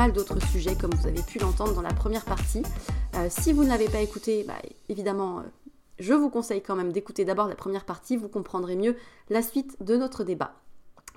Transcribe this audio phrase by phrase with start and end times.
[0.00, 2.62] Mal d'autres sujets comme vous avez pu l'entendre dans la première partie.
[3.16, 4.54] Euh, si vous ne l'avez pas écouté, bah,
[4.88, 5.42] évidemment, euh,
[5.98, 8.96] je vous conseille quand même d'écouter d'abord la première partie, vous comprendrez mieux
[9.28, 10.54] la suite de notre débat.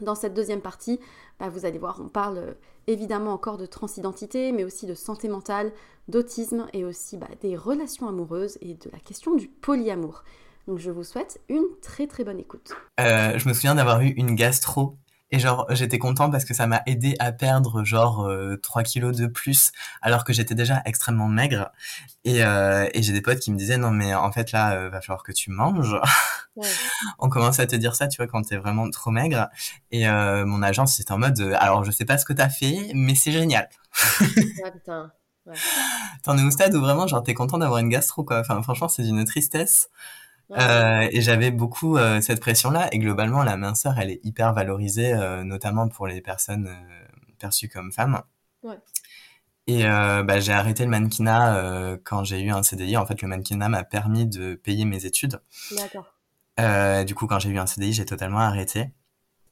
[0.02, 1.00] Dans cette deuxième partie,
[1.40, 2.54] bah, vous allez voir, on parle euh,
[2.88, 5.72] évidemment encore de transidentité, mais aussi de santé mentale,
[6.10, 10.26] d'autisme et aussi bah, des relations amoureuses et de la question du polyamour.
[10.68, 12.74] Donc je vous souhaite une très très bonne écoute.
[12.98, 14.98] Je me souviens d'avoir eu une gastro
[15.34, 18.30] et genre, j'étais content parce que ça m'a aidé à perdre genre
[18.62, 19.72] 3 euh, kilos de plus
[20.04, 21.72] alors que j'étais déjà extrêmement maigre.
[22.24, 24.90] Et, euh, et j'ai des potes qui me disaient non mais en fait là, euh,
[24.92, 25.98] va falloir que tu manges.
[27.18, 29.50] On commence à te dire ça, tu vois, quand t'es vraiment trop maigre.
[29.90, 32.92] Et euh, mon agence c'était en mode, alors je sais pas ce que t'as fait,
[32.94, 33.68] mais c'est génial.
[34.22, 35.12] ouais, putain.
[35.48, 35.56] Ouais.
[36.22, 38.40] T'en es au stade où vraiment genre t'es content d'avoir une gastro quoi.
[38.40, 39.90] Enfin franchement c'est d'une tristesse.
[40.58, 42.90] Euh, et j'avais beaucoup euh, cette pression-là.
[42.92, 46.70] Et globalement, la minceur, elle est hyper valorisée, euh, notamment pour les personnes
[47.40, 48.22] perçues comme femmes.
[48.64, 48.78] Ouais.
[49.68, 52.98] Et bah, j'ai arrêté le mannequinat quand j'ai eu un CDI.
[52.98, 55.42] En fait, le mannequinat m'a permis de payer mes études.
[55.72, 56.14] D'accord.
[57.06, 58.92] du coup, quand j'ai eu un CDI, j'ai totalement arrêté.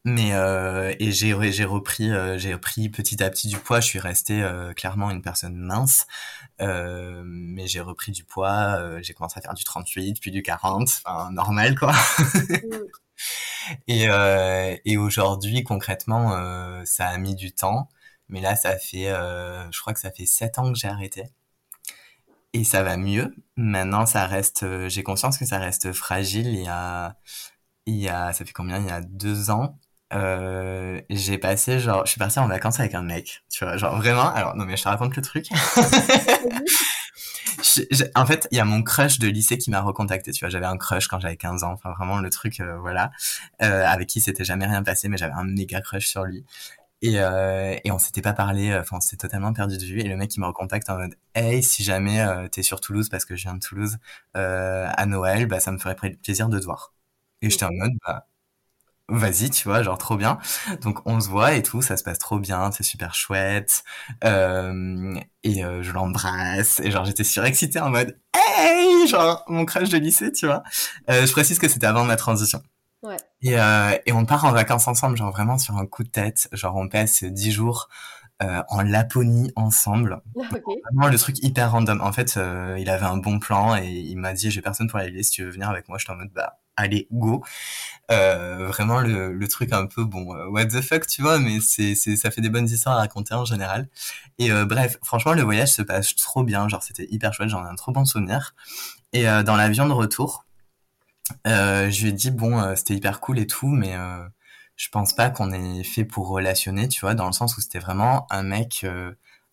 [0.03, 3.79] Mais euh, et j'ai j'ai repris euh, j'ai repris petit à petit du poids.
[3.81, 6.07] Je suis restée euh, clairement une personne mince,
[6.59, 8.77] euh, mais j'ai repris du poids.
[8.79, 11.93] Euh, j'ai commencé à faire du 38 puis du 40, enfin normal quoi.
[13.87, 14.05] et
[14.85, 16.31] et aujourd'hui concrètement,
[16.85, 17.89] ça a mis du temps,
[18.29, 21.25] mais là ça fait je crois que ça fait sept ans que j'ai arrêté.
[22.53, 23.33] Et ça va mieux.
[23.55, 24.65] Maintenant, ça reste.
[24.89, 26.47] j'ai conscience que ça reste fragile.
[26.47, 27.15] Il y a,
[27.85, 28.79] il y a, ça fait combien?
[28.79, 29.79] Il y a deux ans,
[30.13, 33.95] euh, j'ai passé genre je suis partie en vacances avec un mec tu vois genre
[33.97, 35.47] vraiment alors non mais je te raconte le truc
[38.15, 40.65] en fait il y a mon crush de lycée qui m'a recontacté tu vois j'avais
[40.65, 43.11] un crush quand j'avais 15 ans enfin vraiment le truc euh, voilà
[43.61, 46.45] euh, avec qui c'était jamais rien passé mais j'avais un méga crush sur lui
[47.01, 49.99] Et, euh, et on s'était pas parlé, enfin, on s'était totalement perdu de vue.
[50.01, 53.09] Et le mec, il me recontacte en mode, hey, si jamais euh, t'es sur Toulouse,
[53.09, 53.97] parce que je viens de Toulouse,
[54.37, 56.93] euh, à Noël, bah, ça me ferait plaisir de te voir.
[57.43, 58.27] Et j'étais en mode, bah,
[59.11, 60.37] vas-y, tu vois, genre trop bien.
[60.81, 63.83] Donc on se voit et tout, ça se passe trop bien, c'est super chouette.
[64.23, 69.89] Euh, et euh, je l'embrasse et genre j'étais surexcitée en mode hey, genre mon crush
[69.89, 70.63] de lycée, tu vois.
[71.09, 72.61] Euh, je précise que c'était avant ma transition.
[73.03, 73.17] Ouais.
[73.41, 76.47] Et, euh, et on part en vacances ensemble, genre vraiment sur un coup de tête.
[76.51, 77.89] Genre on passe dix jours
[78.43, 80.21] euh, en Laponie ensemble.
[80.35, 80.77] Ok.
[80.91, 82.01] Vraiment le truc hyper random.
[82.01, 84.99] En fait, euh, il avait un bon plan et il m'a dit j'ai personne pour
[84.99, 85.97] aller si tu veux venir avec moi.
[85.97, 87.43] J'étais en mode bah allez go.
[88.11, 91.59] Euh, vraiment le, le truc un peu bon euh, what the fuck tu vois mais
[91.61, 93.87] c'est c'est ça fait des bonnes histoires à raconter en général.
[94.39, 97.65] Et euh, bref franchement le voyage se passe trop bien genre c'était hyper chouette j'en
[97.65, 98.55] ai un trop bon souvenir.
[99.13, 100.45] Et euh, dans l'avion de retour
[101.47, 103.95] euh, je lui ai dit bon euh, c'était hyper cool et tout mais
[104.75, 107.77] je pense pas qu'on est fait pour relationner, tu vois, dans le sens où c'était
[107.79, 108.83] vraiment un mec,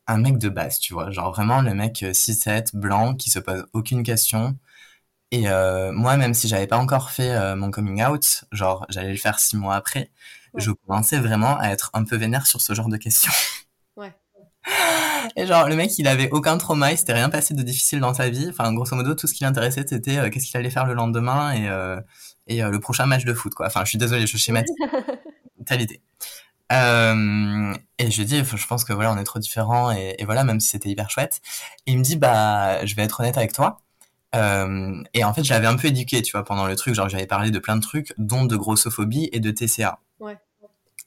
[0.06, 3.66] un mec de base, tu vois, genre vraiment le mec 6-7, blanc, qui se pose
[3.74, 4.56] aucune question.
[5.30, 9.10] Et euh, moi, même si j'avais pas encore fait euh, mon coming out, genre j'allais
[9.12, 10.10] le faire six mois après,
[10.54, 10.62] Ouais.
[10.62, 13.32] je commençais vraiment à être un peu vénère sur ce genre de questions.
[13.96, 14.14] Ouais.
[15.36, 18.14] Et genre le mec, il avait aucun trauma, il s'était rien passé de difficile dans
[18.14, 18.46] sa vie.
[18.50, 21.52] Enfin, grosso modo, tout ce qui l'intéressait, c'était euh, qu'est-ce qu'il allait faire le lendemain
[21.52, 22.00] et euh,
[22.46, 23.66] et euh, le prochain match de foot, quoi.
[23.66, 24.74] Enfin, je suis désolée, je schématise
[25.66, 26.00] telle idée.
[26.72, 30.24] Euh, et je lui dis, je pense que voilà, on est trop différents et, et
[30.24, 31.40] voilà, même si c'était hyper chouette.
[31.86, 33.80] Et il me dit, bah, je vais être honnête avec toi.
[34.34, 36.94] Euh, et en fait, je l'avais un peu éduqué, tu vois, pendant le truc.
[36.94, 40.00] Genre, j'avais parlé de plein de trucs, dont de grossophobie et de TCA.
[40.20, 40.36] Ouais.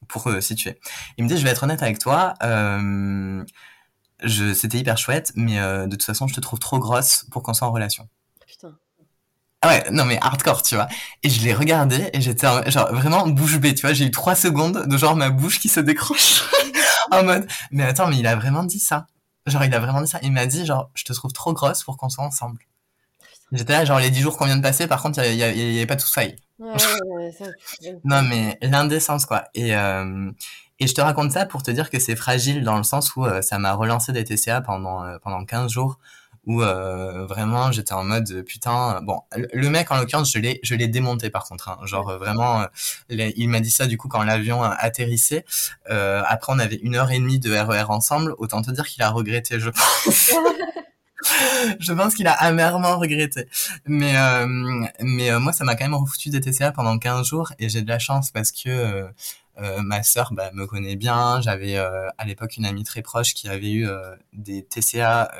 [0.07, 0.79] Pour euh, situer.
[1.17, 2.33] Il me dit, je vais être honnête avec toi.
[2.43, 3.43] Euh,
[4.23, 7.43] je, c'était hyper chouette, mais euh, de toute façon, je te trouve trop grosse pour
[7.43, 8.07] qu'on soit en relation.
[8.47, 8.75] Putain.
[9.63, 10.87] Ah ouais, non mais hardcore, tu vois.
[11.21, 13.93] Et je l'ai regardé et j'étais en- genre vraiment bouche bée, tu vois.
[13.93, 16.41] J'ai eu trois secondes de genre ma bouche qui se décroche
[17.11, 17.47] en mode.
[17.69, 19.05] Mais attends, mais il a vraiment dit ça.
[19.45, 20.17] Genre il a vraiment dit ça.
[20.23, 22.59] Il m'a dit genre je te trouve trop grosse pour qu'on soit ensemble.
[23.51, 25.51] J'étais là genre les dix jours qu'on vient de passer, par contre il y, a-
[25.51, 25.97] il y a- il y avait pas.
[26.17, 27.45] Ouais, ouais, ouais, ça,
[28.03, 29.45] Non mais l'indécence quoi.
[29.53, 30.31] Et euh,
[30.79, 33.25] et je te raconte ça pour te dire que c'est fragile dans le sens où
[33.25, 35.99] euh, ça m'a relancé des TCA pendant euh, pendant 15 jours
[36.47, 39.19] où euh, vraiment j'étais en mode putain bon
[39.53, 41.77] le mec en l'occurrence je l'ai je l'ai démonté par contre hein.
[41.85, 42.65] genre vraiment euh,
[43.37, 47.19] il m'a dit ça du coup quand l'avion euh, après on avait une heure et
[47.19, 50.31] demie de RER ensemble autant te dire qu'il a regretté je pense
[51.79, 53.47] je pense qu'il a amèrement regretté
[53.85, 54.47] mais euh,
[54.99, 57.81] mais euh, moi ça m'a quand même refoutu des TCA pendant 15 jours et j'ai
[57.81, 59.07] de la chance parce que euh,
[59.59, 61.41] euh, ma sœur bah, me connaît bien.
[61.41, 65.31] J'avais euh, à l'époque une amie très proche qui avait eu euh, des TCA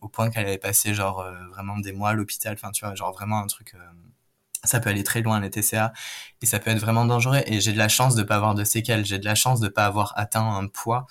[0.00, 2.54] au point qu'elle avait passé genre vraiment des mois à l'hôpital.
[2.54, 3.74] Enfin, tu vois, genre vraiment un truc.
[4.64, 5.92] ça peut aller très loin les TCA
[6.42, 7.40] et ça peut être vraiment dangereux.
[7.46, 9.04] Et j'ai de la chance de pas avoir de séquelles.
[9.04, 11.06] J'ai de la chance de pas avoir atteint un poids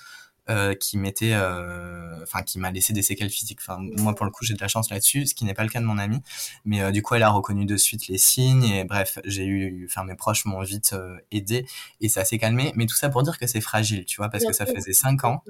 [0.50, 3.60] euh, qui m'était, euh, enfin qui m'a laissé des séquelles physiques.
[3.62, 5.70] Enfin, moi pour le coup j'ai de la chance là-dessus, ce qui n'est pas le
[5.70, 6.22] cas de mon amie.
[6.66, 9.86] Mais euh, du coup elle a reconnu de suite les signes et bref j'ai eu,
[9.90, 10.96] enfin mes proches m'ont vite
[11.32, 11.66] aidé
[12.02, 12.72] et ça s'est calmé.
[12.76, 14.74] Mais tout ça pour dire que c'est fragile, tu vois, parce Bien que ça sûr.
[14.76, 15.44] faisait cinq ans.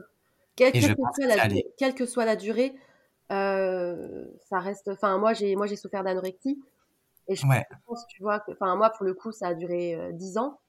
[0.56, 2.76] Quelle, Et quelle je que soit la, durée- quelle que soit la durée,
[3.30, 4.88] ça reste.
[4.90, 6.62] Enfin, moi, j'ai, moi, j'ai souffert d'anorexie.
[7.28, 10.12] Et je Ouais, pense, tu vois, enfin, moi, pour le coup, ça a duré euh,
[10.14, 10.60] 10 ans.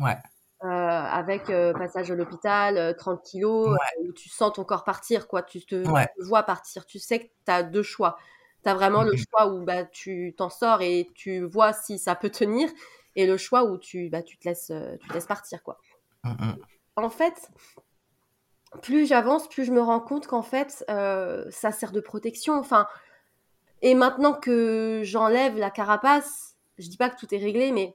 [0.00, 0.16] ouais,
[0.64, 4.64] euh, avec euh, passage à l'hôpital, euh, 30 kilos, ouais, euh, où tu sens ton
[4.64, 5.42] corps partir, quoi.
[5.42, 6.08] Tu te, ouais.
[6.18, 6.84] vois partir.
[6.84, 8.18] Tu sais que tu as deux choix.
[8.64, 12.16] Tu as vraiment le choix où bah, tu t'en sors et tu vois si ça
[12.16, 12.68] peut tenir,
[13.14, 15.78] et le choix où tu, bah, tu, te, laisses, tu te laisses partir, quoi.
[16.96, 17.52] En fait,
[18.82, 22.58] plus j'avance, plus je me rends compte qu'en fait, ça sert de protection.
[22.58, 22.88] Enfin,
[23.80, 27.94] et maintenant que j'enlève la carapace, je dis pas que tout est réglé, mais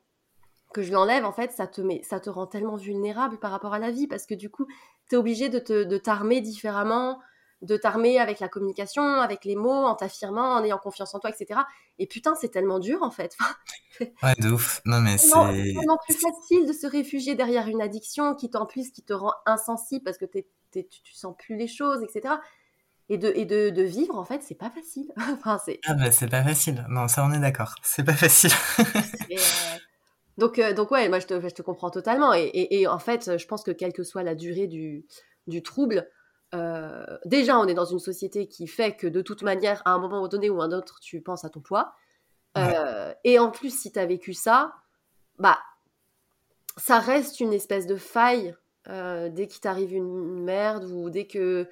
[0.74, 3.74] que je l'enlève, en fait, ça te, met, ça te rend tellement vulnérable par rapport
[3.74, 4.66] à la vie, parce que du coup,
[5.10, 7.20] tu es obligé de, te, de t'armer différemment,
[7.62, 11.30] de t'armer avec la communication, avec les mots, en t'affirmant, en ayant confiance en toi,
[11.30, 11.62] etc.
[11.98, 13.38] Et putain, c'est tellement dur, en fait.
[14.24, 14.82] Ouais, de ouf.
[14.86, 18.34] Non mais C'est tellement, c'est, c'est tellement plus facile de se réfugier derrière une addiction
[18.34, 21.56] qui t'en plus, qui te rend insensible parce que t'es- t'es- tu, tu sens plus
[21.58, 22.34] les choses, etc.
[23.10, 25.12] Et de, et de, de vivre, en fait, c'est pas facile.
[25.38, 26.84] enfin, c'est, ah bah c'est pas facile.
[26.90, 27.76] Non, ça on est d'accord.
[27.84, 28.50] C'est pas facile.
[28.80, 29.36] euh,
[30.38, 32.34] donc, euh, donc, ouais, moi, je te, je te comprends totalement.
[32.34, 35.06] Et, et, et en fait, je pense que quelle que soit la durée du,
[35.48, 36.10] du trouble,
[36.54, 40.00] euh, déjà, on est dans une société qui fait que de toute manière, à un
[40.00, 41.94] moment donné ou un autre, tu penses à ton poids.
[42.56, 44.74] Ouais, Euh, et en plus, si tu as vécu ça,
[45.40, 45.60] bah,
[46.78, 51.70] ça reste une espèce de faille dès qu'il t'arrive une merde ou dès que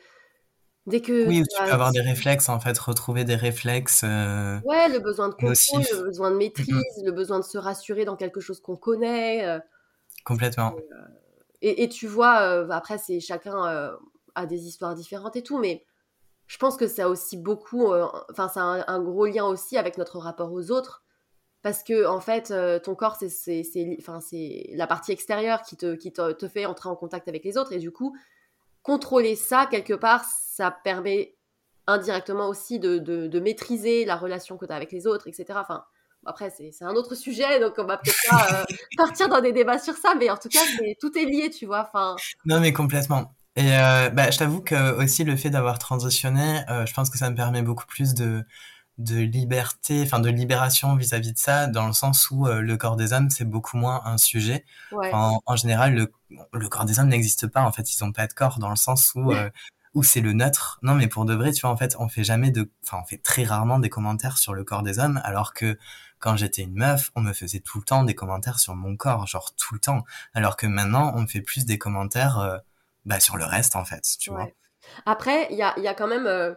[0.87, 4.89] dès que oui, tu peux avoir des réflexes en fait, retrouver des réflexes euh, ouais
[4.89, 5.91] le besoin de contrôle, nocifs.
[5.91, 9.45] le besoin de maîtrise, le besoin de se rassurer dans quelque chose qu'on connaît.
[9.45, 9.59] euh,
[10.25, 10.73] complètement.
[11.61, 12.37] et, tu vois,
[12.73, 13.97] après, c'est chacun
[14.35, 15.85] a des histoires différentes et tout, mais
[16.47, 17.93] je pense que ça a aussi beaucoup,
[18.29, 21.03] enfin, ça a un, gros lien aussi avec notre rapport aux autres.
[21.61, 23.63] Parce que, en fait, ton corps, c'est
[24.73, 27.71] la partie extérieure qui, te, qui te, te fait entrer en contact avec les autres.
[27.71, 28.15] Et du coup,
[28.83, 31.35] contrôler ça, quelque part, ça permet
[31.87, 35.45] indirectement aussi de, de, maîtriser la relation que tu as avec les autres, etc.
[35.55, 35.83] Enfin,
[36.25, 39.79] après, c'est un autre sujet, donc on va peut-être pas euh, partir dans des débats
[39.79, 40.59] sur ça, mais en tout cas,
[40.99, 41.87] tout est lié, tu vois.
[41.87, 42.15] Enfin...
[42.45, 43.33] Non, mais complètement.
[43.55, 47.17] Et euh, bah, je t'avoue que aussi le fait d'avoir transitionné, euh, je pense que
[47.17, 48.45] ça me permet beaucoup plus de,
[48.97, 53.13] de liberté, enfin de libération vis-à-vis de ça, dans le sens où le corps des
[53.13, 54.65] hommes, c'est beaucoup moins un sujet.
[54.91, 56.11] En, général, le,
[56.53, 58.75] le corps des hommes n'existe pas, en fait, ils n'ont pas de corps, dans le
[58.75, 59.31] sens où
[59.93, 60.79] ou c'est le neutre.
[60.81, 63.05] Non, mais pour de vrai, tu vois, en fait, on fait jamais de, enfin, on
[63.05, 65.77] fait très rarement des commentaires sur le corps des hommes, alors que
[66.19, 69.27] quand j'étais une meuf, on me faisait tout le temps des commentaires sur mon corps,
[69.27, 70.03] genre tout le temps.
[70.33, 72.57] Alors que maintenant, on me fait plus des commentaires, euh,
[73.05, 74.47] bah, sur le reste, en fait, tu vois.
[75.05, 76.53] Après, il y a, y a, quand même, euh,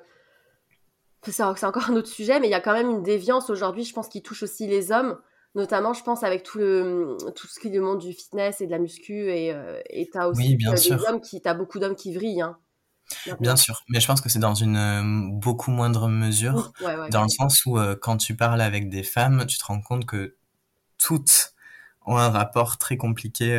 [1.32, 3.92] c'est encore un autre sujet, mais il y a quand même une déviance aujourd'hui, je
[3.92, 5.18] pense, qui touche aussi les hommes.
[5.56, 8.66] Notamment je pense avec tout le tout ce qui est le monde du fitness et
[8.66, 9.80] de la muscu et euh,
[10.12, 12.58] t'as aussi oui, bien des hommes qui t'as beaucoup d'hommes qui vrillent hein.
[13.38, 16.72] Bien sûr, mais je pense que c'est dans une euh, beaucoup moindre mesure,
[17.10, 20.06] dans le sens où euh, quand tu parles avec des femmes, tu te rends compte
[20.06, 20.36] que
[20.98, 21.52] toutes
[22.06, 23.58] ont un rapport très compliqué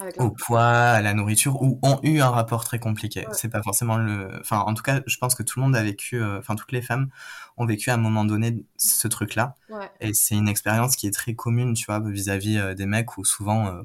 [0.00, 3.26] euh, au poids, à la nourriture, ou ont eu un rapport très compliqué.
[3.32, 5.82] C'est pas forcément le, enfin, en tout cas, je pense que tout le monde a
[5.82, 7.08] vécu, enfin, toutes les femmes
[7.56, 9.56] ont vécu à un moment donné ce truc-là,
[10.00, 13.82] et c'est une expérience qui est très commune, tu vois, vis-à-vis des mecs où souvent,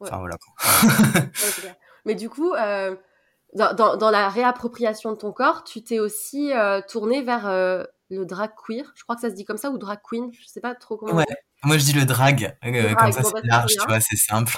[0.00, 0.36] enfin voilà.
[2.04, 2.54] mais du coup
[3.56, 8.24] dans, dans, la réappropriation de ton corps, tu t'es aussi euh, tourné vers euh, le
[8.24, 8.92] drag queer.
[8.94, 10.30] Je crois que ça se dit comme ça ou drag queen.
[10.32, 11.14] Je sais pas trop comment.
[11.14, 11.24] Ouais.
[11.64, 12.56] Moi, je dis le drag.
[12.64, 14.56] Euh, comme ça, c'est large, tu vois, c'est simple.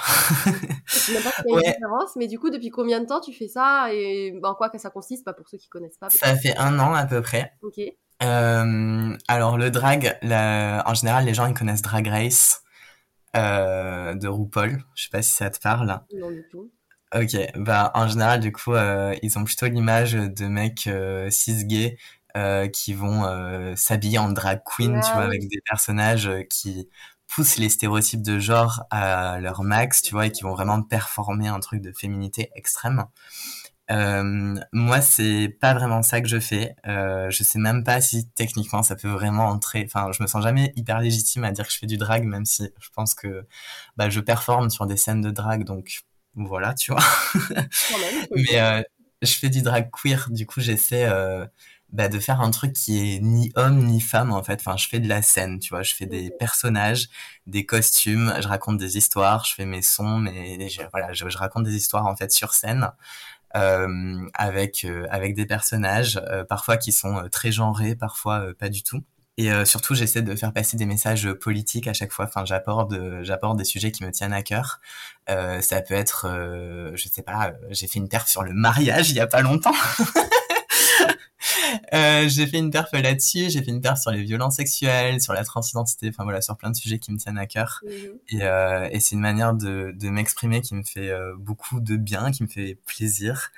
[0.85, 3.33] je sais pas y a une différence, mais du coup, depuis combien de temps tu
[3.33, 5.25] fais ça et en quoi que ça consiste?
[5.25, 6.09] Pas pour ceux qui connaissent pas.
[6.09, 7.53] Ça fait un an à peu près.
[7.61, 7.79] Ok.
[8.19, 10.83] alors, le drag, la...
[10.85, 12.63] en général, les gens ils connaissent Drag Race
[13.33, 14.83] de RuPaul.
[14.95, 16.01] Je sais pas si ça te parle.
[16.13, 16.69] Non, du tout.
[17.15, 21.65] Ok, bah en général du coup euh, ils ont plutôt l'image de mecs euh, cis
[21.65, 26.43] gays euh, qui vont euh, s'habiller en drag queen, tu vois, avec des personnages euh,
[26.43, 26.89] qui
[27.27, 31.47] poussent les stéréotypes de genre à leur max, tu vois, et qui vont vraiment performer
[31.47, 33.05] un truc de féminité extrême.
[33.89, 36.75] moi, c'est pas vraiment ça que je fais.
[36.85, 39.83] je sais même pas si techniquement ça peut vraiment entrer.
[39.85, 42.45] Enfin, je me sens jamais hyper légitime à dire que je fais du drag, même
[42.45, 43.45] si je pense que
[43.95, 46.03] bah, je performe sur des scènes de drag, donc
[46.35, 47.03] voilà, tu vois.
[48.31, 48.81] Mais euh,
[49.21, 51.45] je fais du drag queer, du coup j'essaie euh,
[51.93, 54.59] bah, de faire un truc qui est ni homme ni femme en fait.
[54.61, 55.83] Enfin, je fais de la scène, tu vois.
[55.83, 57.09] Je fais des personnages,
[57.47, 61.63] des costumes, je raconte des histoires, je fais mes sons, mais je, voilà, je, raconte
[61.63, 62.91] des histoires en fait sur scène.
[63.55, 69.03] Euh, avec avec des personnages parfois qui sont très genrés parfois pas du tout
[69.39, 72.25] et euh, surtout, j'essaie de faire passer des messages politiques à chaque fois.
[72.25, 74.81] Enfin, j'apporte, j'apporte des sujets qui me tiennent à cœur.
[75.29, 79.11] Euh, ça peut être, euh, je sais pas, j'ai fait une perf sur le mariage
[79.11, 79.71] il y a pas longtemps.
[81.91, 85.43] j'ai fait une perf là-dessus, j'ai fait une perf sur les violences sexuelles, sur la
[85.43, 87.81] transidentité, enfin voilà, sur plein de sujets qui me tiennent à cœur.
[87.85, 88.39] Mhm.
[88.39, 92.43] Et, et c'est une manière de, de m'exprimer qui me fait beaucoup de bien, qui
[92.43, 93.51] me fait plaisir.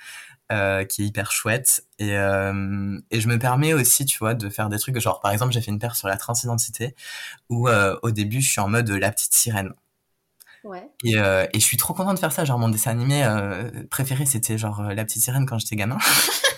[0.52, 1.86] Euh, qui est hyper chouette.
[1.98, 5.32] Et, euh, et je me permets aussi, tu vois, de faire des trucs, genre par
[5.32, 6.94] exemple, j'ai fait une paire sur la transidentité,
[7.48, 9.72] où euh, au début, je suis en mode la petite sirène.
[10.62, 10.90] Ouais.
[11.04, 12.44] Et, et je suis trop content de faire ça.
[12.44, 13.26] Genre, mon dessin animé
[13.90, 15.98] préféré, c'était genre La Petite Sirène quand j'étais gamin.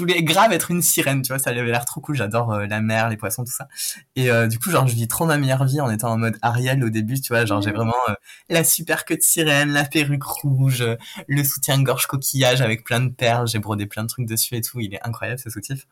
[0.00, 2.66] je voulais grave être une sirène, tu vois, ça avait l'air trop cool, j'adore euh,
[2.66, 3.68] la mer, les poissons, tout ça.
[4.16, 6.38] Et euh, du coup, genre, je vis trop ma meilleure vie en étant en mode
[6.40, 8.14] Ariel au début, tu vois, genre, j'ai vraiment euh,
[8.48, 10.82] la super queue de sirène, la perruque rouge,
[11.28, 14.80] le soutien-gorge coquillage avec plein de perles, j'ai brodé plein de trucs dessus et tout,
[14.80, 15.86] il est incroyable ce soutif.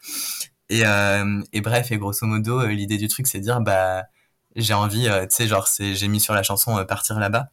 [0.71, 0.85] Et,
[1.53, 4.05] et bref, et grosso modo, l'idée du truc, c'est de dire, bah,
[4.57, 7.50] j'ai envie, tu sais, genre, c'est, j'ai mis sur la chanson Partir là-bas.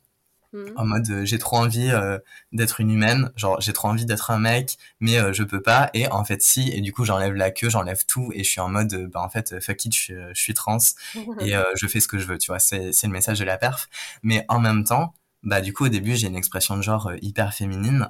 [0.56, 0.74] Mhm.
[0.78, 2.18] En mode, euh, j'ai trop envie euh,
[2.54, 5.90] d'être une humaine, genre j'ai trop envie d'être un mec, mais euh, je peux pas.
[5.94, 6.72] Et en fait, si.
[6.72, 9.30] Et du coup, j'enlève la queue, j'enlève tout, et je suis en mode, bah en
[9.30, 10.78] fait, fuck it, je, suis trans
[11.42, 12.38] et je fais ce que je veux.
[12.38, 13.90] Tu vois, c'est c'est le message de la perf.
[14.24, 17.54] Mais en même temps, bah du coup, au début, j'ai une expression de genre hyper
[17.54, 18.10] féminine.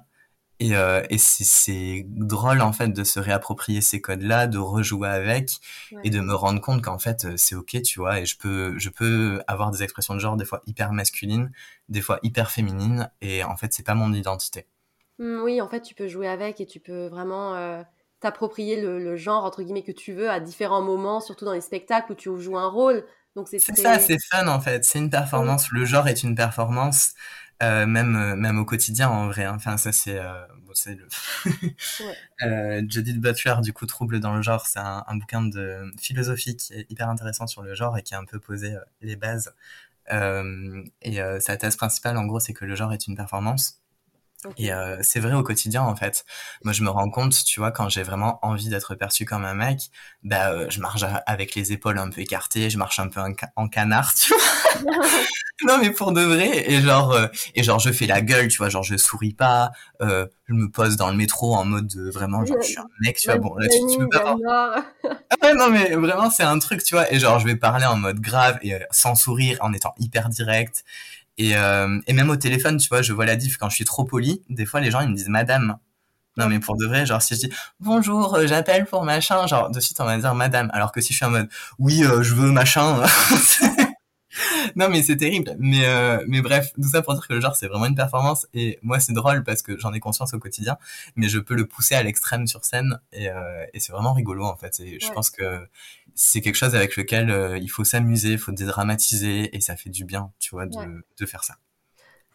[0.60, 5.60] Et, euh, et c'est drôle en fait de se réapproprier ces codes-là, de rejouer avec
[6.04, 8.22] et de me rendre compte qu'en fait c'est ok, tu vois.
[8.22, 11.52] Et je peux je peux avoir des expressions de genre des fois hyper masculines,
[11.90, 14.66] des fois hyper féminines, et en fait c'est pas mon identité.
[15.20, 17.84] Mmh, oui, en fait tu peux jouer avec et tu peux vraiment euh,
[18.22, 21.62] t'approprier le, le, genre entre guillemets que tu veux à différents moments, surtout dans les
[21.62, 23.06] spectacles où tu joues un rôle.
[23.36, 24.86] Donc c'est ça, c'est fun en fait.
[24.86, 25.70] C'est une performance.
[25.72, 27.14] Le genre est une performance.
[27.64, 29.46] Euh, même euh, même au quotidien en vrai.
[29.46, 29.54] hein.
[29.56, 31.08] Enfin ça c'est euh, bon, c'est le
[32.44, 36.58] Euh, Judith Butler du coup Trouble dans le genre, c'est un, un bouquin de philosophie
[36.58, 39.16] qui est hyper intéressant sur le genre et qui a un peu posé euh, les
[39.16, 39.54] bases.
[40.14, 43.80] Euh, et euh, sa thèse principale en gros c'est que le genre est une performance.
[44.58, 46.26] Et euh, c'est vrai au quotidien en fait.
[46.64, 49.56] Moi je me rends compte, tu vois, quand j'ai vraiment envie d'être perçu comme un
[49.56, 49.80] mec,
[50.24, 53.22] bah euh, je marche avec les épaules un peu écartées, je marche un peu
[53.56, 54.94] en canard, tu vois.
[55.66, 58.58] non mais pour de vrai et genre euh, et genre je fais la gueule, tu
[58.58, 59.72] vois, genre je souris pas,
[60.02, 62.86] euh, je me pose dans le métro en mode de vraiment genre je suis un
[63.02, 63.38] mec, tu vois.
[63.40, 64.84] Bon là tu, tu peux pas avoir-
[65.32, 67.12] ah ouais, non, mais vraiment, c'est un truc, tu vois.
[67.12, 70.30] Et genre, je vais parler en mode grave et euh, sans sourire, en étant hyper
[70.30, 70.84] direct.
[71.38, 73.86] Et, euh, et même au téléphone, tu vois, je vois la diff quand je suis
[73.86, 74.42] trop poli.
[74.50, 75.78] Des fois, les gens, ils me disent madame.
[76.38, 79.70] Non, mais pour de vrai, genre, si je dis bonjour, euh, j'appelle pour machin, genre,
[79.72, 80.70] de suite, on va dire madame.
[80.74, 83.04] Alors que si je suis en mode oui, euh, je veux machin.
[84.76, 85.56] non, mais c'est terrible.
[85.60, 88.48] Mais, euh, mais bref, tout ça pour dire que le genre, c'est vraiment une performance.
[88.54, 90.78] Et moi, c'est drôle parce que j'en ai conscience au quotidien,
[91.16, 93.00] mais je peux le pousser à l'extrême sur scène.
[93.12, 94.80] Et, euh, et c'est vraiment rigolo, en fait.
[94.80, 95.68] Et je pense que
[96.14, 99.90] c'est quelque chose avec lequel euh, il faut s'amuser, il faut dédramatiser, et ça fait
[99.90, 100.88] du bien, tu vois, de, Ouais.
[101.20, 101.56] de faire ça.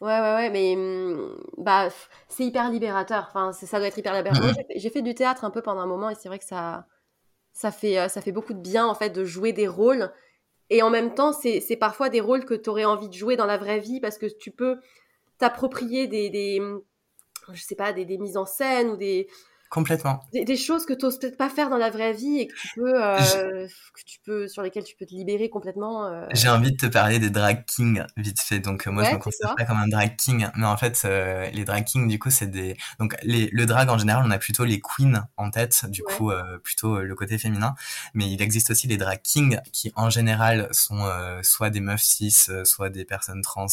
[0.01, 1.89] Ouais, ouais, ouais, mais hum, bah,
[2.29, 3.27] c'est hyper libérateur.
[3.29, 4.55] Enfin, ça doit être hyper libérateur.
[4.77, 6.87] J'ai fait- du théâtre un peu pendant un moment et c'est vrai que ça,
[7.53, 10.11] ça fait, ça fait beaucoup de bien en fait de jouer des rôles.
[10.71, 13.47] Et en même temps, c'est parfois des rôles que tu aurais envie de jouer dans
[13.47, 14.77] la vraie vie parce que tu peux
[15.39, 16.63] t'approprier des, des,
[17.53, 19.29] je sais pas, des, des mises en scène ou des,
[19.71, 20.21] Complètement.
[20.33, 22.55] des, des choses que tu n'oses peut-être pas faire dans la vraie vie et que
[22.55, 26.07] tu peux, euh, que tu peux, sur lesquelles tu peux te libérer complètement.
[26.07, 26.27] euh.
[26.33, 28.61] J'ai envie de te parler des drag kings vite fait.
[28.61, 31.03] Donc euh, moi Ouais, je me considère pas comme un drag king, mais en fait
[31.53, 34.39] les drag kings du coup c'est des donc les le drag en général on a
[34.39, 36.15] plutôt les queens en tête, du Ouais.
[36.17, 36.31] coup
[36.63, 37.75] plutôt le côté féminin,
[38.15, 41.05] mais il existe aussi les drag kings qui en général sont
[41.43, 42.31] soit des meufs cis,
[42.65, 43.67] soit des personnes trans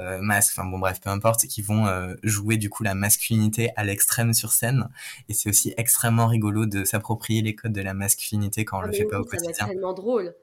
[0.00, 3.70] euh, masques, enfin bon bref, peu importe, qui vont euh, jouer du coup la masculinité
[3.76, 4.88] à l'extrême sur scène.
[5.28, 8.86] Et c'est aussi extrêmement rigolo de s'approprier les codes de la masculinité quand on Ah,
[8.86, 9.66] le fait oui, pas au ça quotidien.
[9.66, 10.34] tellement drôle.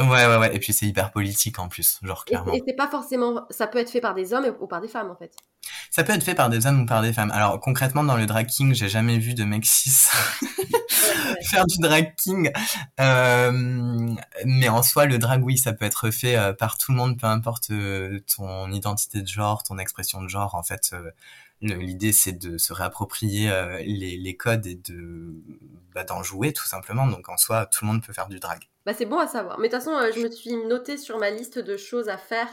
[0.00, 0.56] Ouais, ouais, ouais.
[0.56, 2.52] Et puis c'est hyper politique en plus, genre clairement.
[2.54, 5.10] et c'est pas forcément, ça peut être fait par des hommes ou par des femmes
[5.10, 5.34] en fait.
[5.90, 7.30] Ça peut être fait par des hommes ou par des femmes.
[7.30, 9.90] Alors concrètement, dans le drag king, j'ai jamais vu de mec cis
[11.50, 12.50] faire du drag king.
[13.00, 16.98] Euh, mais en soi, le drag, oui, ça peut être fait euh, par tout le
[16.98, 20.54] monde, peu importe euh, ton identité de genre, ton expression de genre.
[20.54, 21.10] En fait, euh,
[21.60, 23.50] l'idée, c'est de se réapproprier
[23.84, 25.34] les, les codes et de
[25.94, 27.06] bah, d'en jouer tout simplement.
[27.06, 28.68] Donc en soi, tout le monde peut faire du drag.
[28.84, 29.58] Bah, c'est bon à savoir.
[29.58, 32.16] Mais de toute façon, euh, je me suis notée sur ma liste de choses à
[32.16, 32.48] faire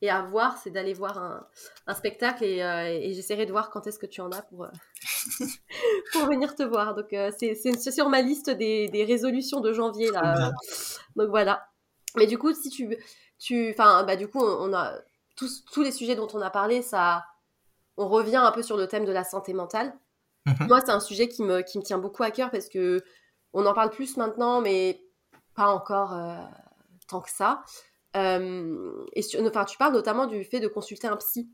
[0.00, 1.46] et à voir, c'est d'aller voir un,
[1.86, 4.64] un spectacle et, euh, et j'essaierai de voir quand est-ce que tu en as pour,
[4.64, 4.68] euh,
[6.12, 6.94] pour venir te voir.
[6.94, 10.50] Donc, c'est sur ma liste des, des résolutions de janvier, là.
[11.16, 11.68] Donc, voilà.
[12.16, 12.96] Mais du coup, si tu.
[13.38, 14.98] tu enfin, bah, du coup, on, on a.
[15.34, 17.24] Tous, tous les sujets dont on a parlé, ça.
[17.96, 19.94] On revient un peu sur le thème de la santé mentale.
[20.46, 20.66] Mhm.
[20.68, 23.02] Moi, c'est un sujet qui me, qui me tient beaucoup à cœur parce que
[23.52, 25.01] on en parle plus maintenant, mais
[25.54, 26.36] pas encore euh,
[27.08, 27.62] tant que ça.
[28.16, 31.50] Euh, et sur- enfin, tu parles notamment du fait de consulter un psy.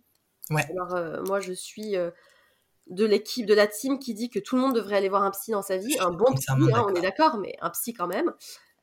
[0.50, 0.66] Ouais.
[0.70, 1.94] Alors, euh, moi, je suis
[2.90, 5.30] de l'équipe, de la team qui dit que tout le monde devrait aller voir un
[5.30, 5.96] psy dans sa vie.
[6.00, 8.32] Un bon psy, hein, on est d'accord, mais un psy quand même.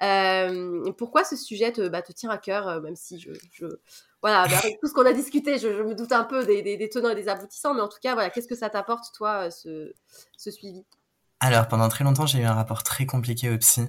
[0.01, 3.65] Euh, pourquoi ce sujet te, bah, te tient à cœur, euh, même si je, je-
[4.21, 6.61] voilà, bah, avec tout ce qu'on a discuté, je, je me doute un peu des,
[6.61, 9.05] des- des tenants et des aboutissants, mais en tout cas, voilà, qu'est-ce que ça t'apporte,
[9.15, 9.93] toi, ce,
[10.37, 10.83] ce suivi?
[11.39, 13.87] Alors, pendant très longtemps, j'ai eu un rapport très compliqué au psy.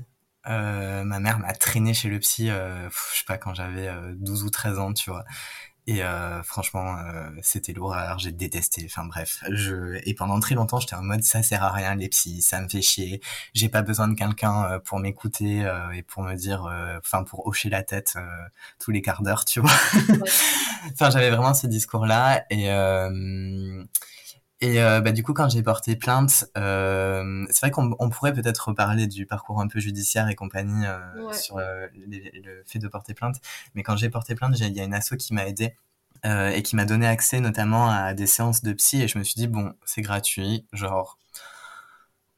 [0.49, 4.13] Euh, ma mère m'a traîné chez le psy, euh, je sais pas, quand j'avais euh,
[4.17, 5.25] 12 ou 13 ans, tu vois.
[5.89, 8.83] Et euh, franchement, euh, c'était l'horreur, j'ai détesté.
[8.87, 12.09] Enfin bref, je et pendant très longtemps, j'étais en mode ça sert à rien les
[12.09, 13.21] psys, ça me fait chier.
[13.55, 17.23] J'ai pas besoin de quelqu'un euh, pour m'écouter euh, et pour me dire, euh, enfin
[17.23, 18.27] pour hocher la tête euh,
[18.81, 19.71] tous les quarts d'heure, tu vois.
[20.93, 23.85] enfin j'avais vraiment ce discours-là et euh,
[24.61, 28.33] et euh, bah, du coup, quand j'ai porté plainte, euh, c'est vrai qu'on on pourrait
[28.33, 31.35] peut-être reparler du parcours un peu judiciaire et compagnie euh, Ouais.
[31.35, 33.37] sur euh, les- le fait de porter plainte.
[33.75, 35.75] Mais quand j'ai porté plainte, il y a une asso qui m'a aidé
[36.25, 39.03] euh, et qui m'a donné accès notamment à des séances de psy.
[39.03, 41.19] Et je me suis dit, bon, c'est gratuit, genre,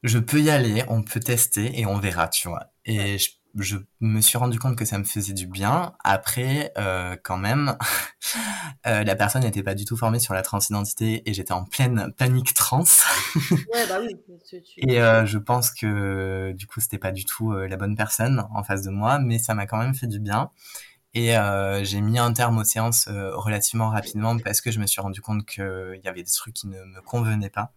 [0.03, 2.71] je peux y aller, on peut tester et on verra, tu vois.
[2.85, 3.31] Et je,
[3.63, 5.93] je me suis rendu compte que ça me faisait du bien.
[6.05, 7.77] Après, euh, quand même,
[8.87, 12.13] euh, la personne n'était pas du tout formée sur la transidentité et j'étais en pleine
[12.17, 12.85] panique trans.
[13.51, 14.15] Ouais, bah oui.
[14.49, 17.97] tu- tu- Et euh, je pense que du coup, c'était pas du tout la bonne
[17.97, 20.51] personne en face de moi, mais ça m'a quand même fait du bien.
[21.15, 21.35] Et
[21.83, 25.45] j'ai mis un terme aux séances relativement rapidement parce que je me suis rendu compte
[25.47, 27.73] qu'il y avait des trucs qui ne me convenaient pas.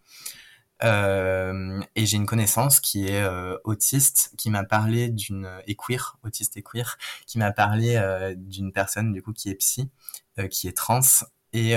[0.84, 6.18] Euh, et j'ai une connaissance qui est euh, autiste, qui m'a parlé d'une et queer,
[6.24, 9.90] autiste et queer, qui m'a parlé euh, d'une personne du coup qui est psy,
[10.50, 11.02] qui est trans
[11.54, 11.76] et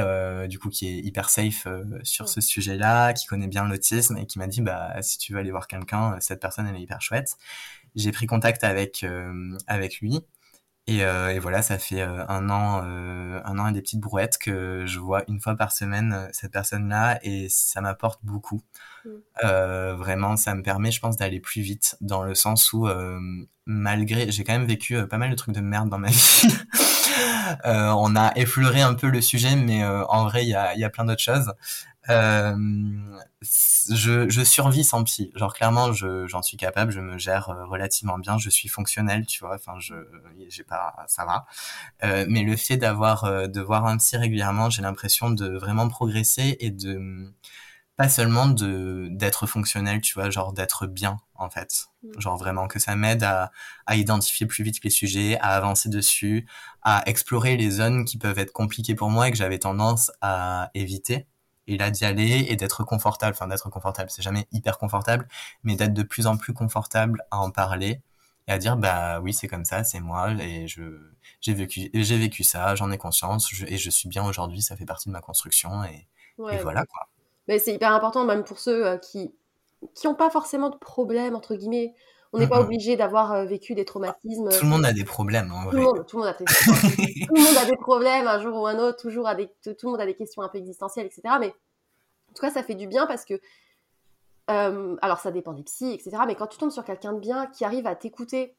[0.49, 1.67] du coup qui est hyper safe
[2.05, 5.41] sur ce sujet-là, qui connaît bien l'autisme et qui m'a dit bah si tu veux
[5.41, 7.37] aller voir quelqu'un, cette personne elle est hyper chouette.
[7.97, 9.05] J'ai pris contact avec
[9.67, 10.25] avec lui
[10.87, 14.01] et, euh, et, voilà, ça fait euh, un an, euh, un an et des petites
[14.01, 18.61] brouettes que je vois une fois par semaine euh, cette personne-là et ça m'apporte beaucoup.
[19.07, 19.09] Mm.
[19.45, 22.87] Euh, vraiment, ça me permet, je pense, d'aller plus vite dans le sens où,
[23.65, 26.49] malgré, j'ai quand même vécu pas mal de trucs de merde dans ma vie.
[27.65, 30.91] on a effleuré un peu le sujet, mais en vrai, il y a, y a
[30.91, 31.55] plein d'autres choses.
[32.11, 32.55] Euh,
[33.91, 35.31] je, je survis sans psy.
[35.35, 39.27] Genre clairement, je, j'en suis capable, je me gère euh, relativement bien, je suis fonctionnel,
[39.27, 39.55] tu vois.
[39.55, 39.95] Enfin, je,
[40.49, 41.47] j'ai pas, ça va.
[42.05, 45.89] Euh, mais le fait d'avoir, euh, de voir un psy régulièrement, j'ai l'impression de vraiment
[45.89, 47.33] progresser et de
[47.97, 51.87] pas seulement de d'être fonctionnel, tu vois, genre d'être bien en fait.
[52.03, 52.21] Mm.
[52.21, 53.53] Genre vraiment que ça m'aide à,
[53.87, 56.47] à identifier plus vite les sujets, à avancer dessus,
[56.83, 60.71] à explorer les zones qui peuvent être compliquées pour moi et que j'avais tendance à
[60.75, 61.27] éviter
[61.67, 65.29] et là d'y aller et d'être confortable, enfin d'être confortable, c'est jamais hyper confortable,
[65.63, 68.01] mais d'être de plus en plus confortable à en parler
[68.47, 70.83] et à dire bah oui c'est comme ça, c'est moi et je
[71.41, 74.87] j'ai vécu j'ai vécu ça, j'en ai conscience et je suis bien aujourd'hui, ça fait
[74.87, 77.09] partie de ma construction et, voilà quoi.
[77.49, 79.35] Mais c'est hyper important même pour ceux euh, qui
[79.95, 81.95] qui n'ont pas forcément de problème entre guillemets.
[82.35, 84.49] On n'est pas obligé d'avoir euh, vécu des traumatismes.
[84.49, 85.71] Tout le monde a des problèmes, en vrai.
[85.71, 86.45] Tout le monde, tout le monde, a, des...
[87.27, 89.29] tout le monde a des problèmes un jour ou un autre, toujours
[89.63, 91.23] tout le monde a des questions un peu existentielles, etc.
[91.39, 93.41] Mais en tout cas, ça fait du bien parce que,
[94.51, 96.17] euh, alors ça dépend des psys, etc.
[96.27, 98.57] Mais quand tu tombes sur quelqu'un de bien qui arrive à t'écouter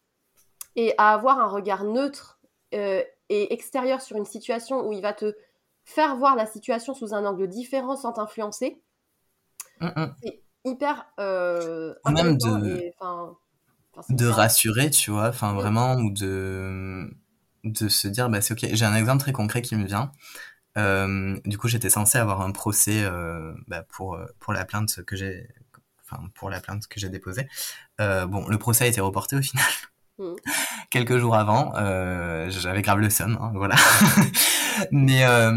[0.77, 2.39] et à avoir un regard neutre
[2.73, 5.35] euh, et extérieur sur une situation où il va te
[5.83, 8.81] faire voir la situation sous un angle différent sans t'influencer,
[9.81, 12.93] c'est hyper euh, même de
[14.09, 17.09] de rassurer, tu vois, enfin vraiment, ou de,
[17.63, 18.69] de se dire, bah c'est ok.
[18.73, 20.11] J'ai un exemple très concret qui me vient.
[20.77, 25.03] Euh, du coup, j'étais censé avoir un procès euh, bah, pour euh, pour la plainte
[25.05, 25.47] que j'ai,
[26.03, 27.47] enfin pour la plainte que j'ai déposée.
[28.01, 29.65] Euh, bon, le procès a été reporté au final.
[30.17, 30.33] Mmh.
[30.89, 33.75] Quelques jours avant, euh, j'avais grave le seum, hein, voilà.
[34.91, 35.51] mais euh,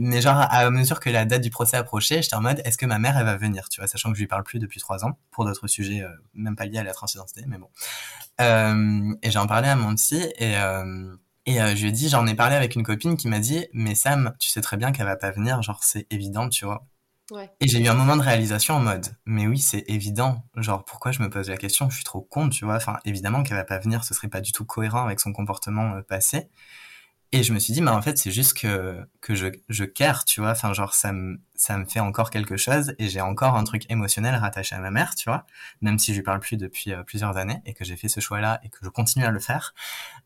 [0.00, 2.86] mais genre à mesure que la date du procès approchait, j'étais en mode est-ce que
[2.86, 5.04] ma mère elle va venir, tu vois, sachant que je lui parle plus depuis trois
[5.04, 7.68] ans pour d'autres sujets, euh, même pas liés à la transidentité, mais bon.
[8.40, 10.54] Euh, et j'en parlais à mon psy et
[11.46, 13.94] et je lui ai dit, j'en ai parlé avec une copine qui m'a dit, mais
[13.94, 16.86] Sam, tu sais très bien qu'elle va pas venir, genre c'est évident, tu vois.
[17.60, 20.44] Et j'ai eu un moment de réalisation en mode, mais oui, c'est évident.
[20.56, 21.88] Genre, pourquoi je me pose la question?
[21.88, 22.76] Je suis trop con, tu vois.
[22.76, 25.94] Enfin, évidemment qu'elle va pas venir, ce serait pas du tout cohérent avec son comportement
[25.94, 26.48] euh, passé.
[27.32, 30.24] Et je me suis dit, mais en fait, c'est juste que, que je, je care,
[30.24, 30.50] tu vois.
[30.50, 33.88] Enfin, genre, ça me, ça me fait encore quelque chose et j'ai encore un truc
[33.88, 35.46] émotionnel rattaché à ma mère, tu vois.
[35.80, 38.18] Même si je lui parle plus depuis euh, plusieurs années et que j'ai fait ce
[38.18, 39.74] choix-là et que je continue à le faire.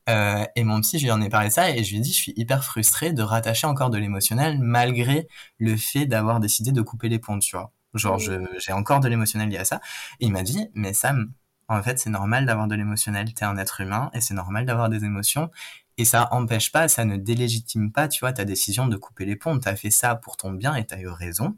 [0.09, 2.11] Euh, et mon psy, je lui en ai parlé ça et je lui ai dit,
[2.11, 6.81] je suis hyper frustrée de rattacher encore de l'émotionnel malgré le fait d'avoir décidé de
[6.83, 7.73] couper les ponts, tu vois.
[7.95, 9.81] Genre, j'ai encore de l'émotionnel lié à ça.
[10.21, 11.33] Et il m'a dit, mais Sam,
[11.69, 13.33] en fait, c'est normal d'avoir de l'émotionnel.
[13.35, 15.51] T'es un être humain et c'est normal d'avoir des émotions.
[15.97, 19.37] Et ça empêche pas, ça ne délégitime pas, tu vois, ta décision de couper les
[19.37, 19.59] ponts.
[19.59, 21.57] T'as fait ça pour ton bien et t'as eu raison.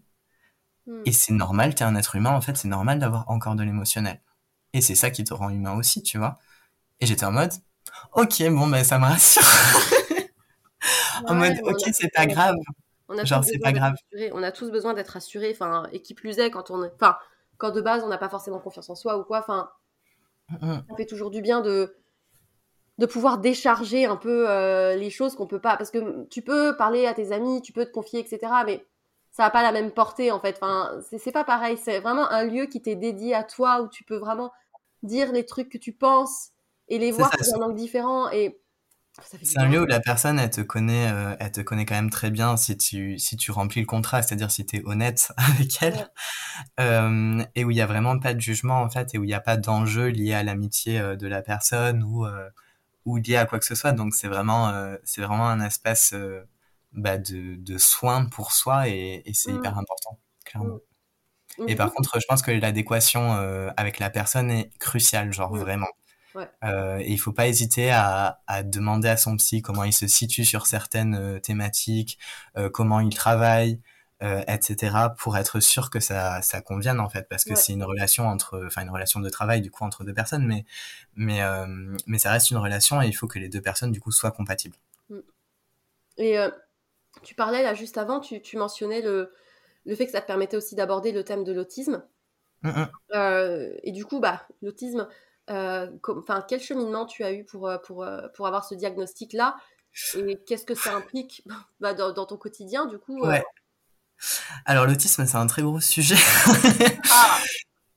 [0.86, 1.02] Hmm.
[1.06, 4.20] Et c'est normal, t'es un être humain, en fait, c'est normal d'avoir encore de l'émotionnel.
[4.72, 6.38] Et c'est ça qui te rend humain aussi, tu vois.
[7.00, 7.52] Et j'étais en mode,
[8.12, 9.42] ok, bon, ben ça me rassure.
[11.26, 12.56] en mode, ok, c'est pas grave.
[13.08, 13.94] On a Genre, c'est pas grave.
[14.32, 17.16] On a tous besoin d'être rassurés, enfin, et qui plus est, quand on enfin,
[17.56, 19.70] quand de base on n'a pas forcément confiance en soi ou quoi, enfin,
[20.50, 20.84] mm, mm.
[20.90, 21.96] ça fait toujours du bien de,
[22.98, 25.76] de pouvoir décharger un peu euh, les choses qu'on peut pas.
[25.76, 28.84] Parce que tu peux parler à tes amis tu peux te confier etc mais
[29.32, 30.58] ça n'a pas la même portée en fait.
[30.60, 31.76] Enfin c'est pas pareil.
[31.82, 34.50] C'est vraiment un lieu qui t'est dédié à toi où tu peux vraiment
[35.02, 36.50] dire les trucs que tu penses
[36.88, 38.60] et les voir sous un angle différent et
[39.42, 42.10] c'est un lieu où la personne elle te connaît euh, elle te connaît quand même
[42.10, 45.82] très bien si tu si tu remplis le contrat c'est-à-dire si tu es honnête avec
[45.82, 46.10] elle.
[46.80, 49.28] Euh, et où il y a vraiment pas de jugement en fait et où il
[49.28, 52.26] n'y a pas d'enjeu lié à l'amitié de la personne ou
[53.06, 53.92] ou lié à quoi que ce soit.
[53.92, 56.46] Donc c'est vraiment, euh, c'est vraiment un espace euh,
[56.92, 59.78] bah, de, de soins pour soi et, et c'est hyper mmh.
[59.78, 60.78] important, clairement.
[61.58, 61.68] Mmh.
[61.68, 61.92] Et par mmh.
[61.92, 65.88] contre, je pense que l'adéquation euh, avec la personne est cruciale, genre vraiment.
[66.34, 66.50] Ouais.
[66.64, 70.06] Euh, et il faut pas hésiter à, à, demander à son psy comment il se
[70.06, 72.18] situe sur certaines thématiques,
[72.74, 73.80] comment il travaille,
[74.22, 74.96] euh, etc.
[75.18, 78.64] pour être sûr que ça, ça convienne en fait parce que c'est une relation entre
[78.64, 80.64] enfin une relation de travail du coup entre deux personnes mais
[81.16, 81.66] mais euh,
[82.06, 84.30] mais ça reste une relation et il faut que les deux personnes du coup soient
[84.30, 84.76] compatibles.
[85.10, 85.18] Mm.
[86.16, 86.48] Et euh,
[87.24, 89.34] tu parlais là juste avant tu, tu, mentionnais le
[89.84, 92.02] le fait que ça te permettait aussi d'aborder le thème de l'autisme.
[92.62, 92.86] Mm, mm.
[93.82, 95.06] et du coup bah l'autisme
[95.46, 99.58] enfin quel cheminement tu as eu pour pour pour avoir ce diagnostic là
[100.14, 101.44] Et qu'est-ce que ça implique
[101.80, 103.44] bah, dans, ton quotidien, du coup ouais.
[104.64, 106.16] Alors, l'autisme, c'est un très gros sujet.
[107.10, 107.38] ah.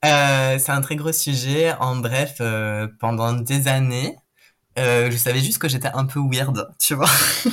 [0.60, 1.74] c'est un très gros sujet.
[1.74, 2.42] En bref,
[3.00, 4.16] pendant des années,
[4.78, 7.10] je savais juste que j'étais un peu weird, tu vois.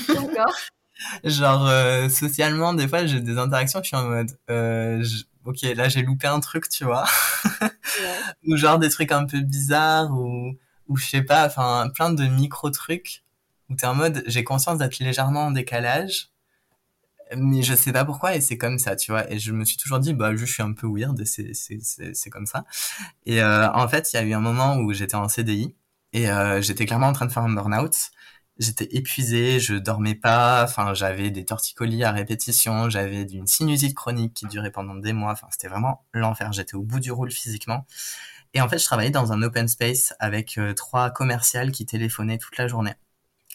[0.08, 0.54] D'accord.
[1.24, 4.30] Genre, socialement, des fois, j'ai des interactions, je suis en mode,
[5.46, 7.04] ok, là j'ai loupé un truc, tu vois.
[8.46, 10.54] ou genre des trucs un peu bizarres, ou,
[10.88, 13.22] ou je sais pas, enfin plein de micro trucs
[13.70, 16.30] où t'es en mode j'ai conscience d'être légèrement en décalage,
[17.36, 19.30] mais je sais pas pourquoi et c'est comme ça, tu vois.
[19.32, 22.30] Et je me suis toujours dit bah je suis un peu weird, c'est c'est c'est
[22.30, 22.64] comme ça.
[23.26, 25.74] Et euh, en fait, il y a eu un moment où j'étais en CDI
[26.12, 28.10] et euh, j'étais clairement en train de faire un burn-out
[28.58, 34.34] j'étais épuisé, je dormais pas, enfin j'avais des torticolis à répétition, j'avais une sinusite chronique
[34.34, 37.86] qui durait pendant des mois, enfin c'était vraiment l'enfer, j'étais au bout du rôle physiquement.
[38.54, 42.38] Et en fait, je travaillais dans un open space avec euh, trois commerciales qui téléphonaient
[42.38, 42.94] toute la journée.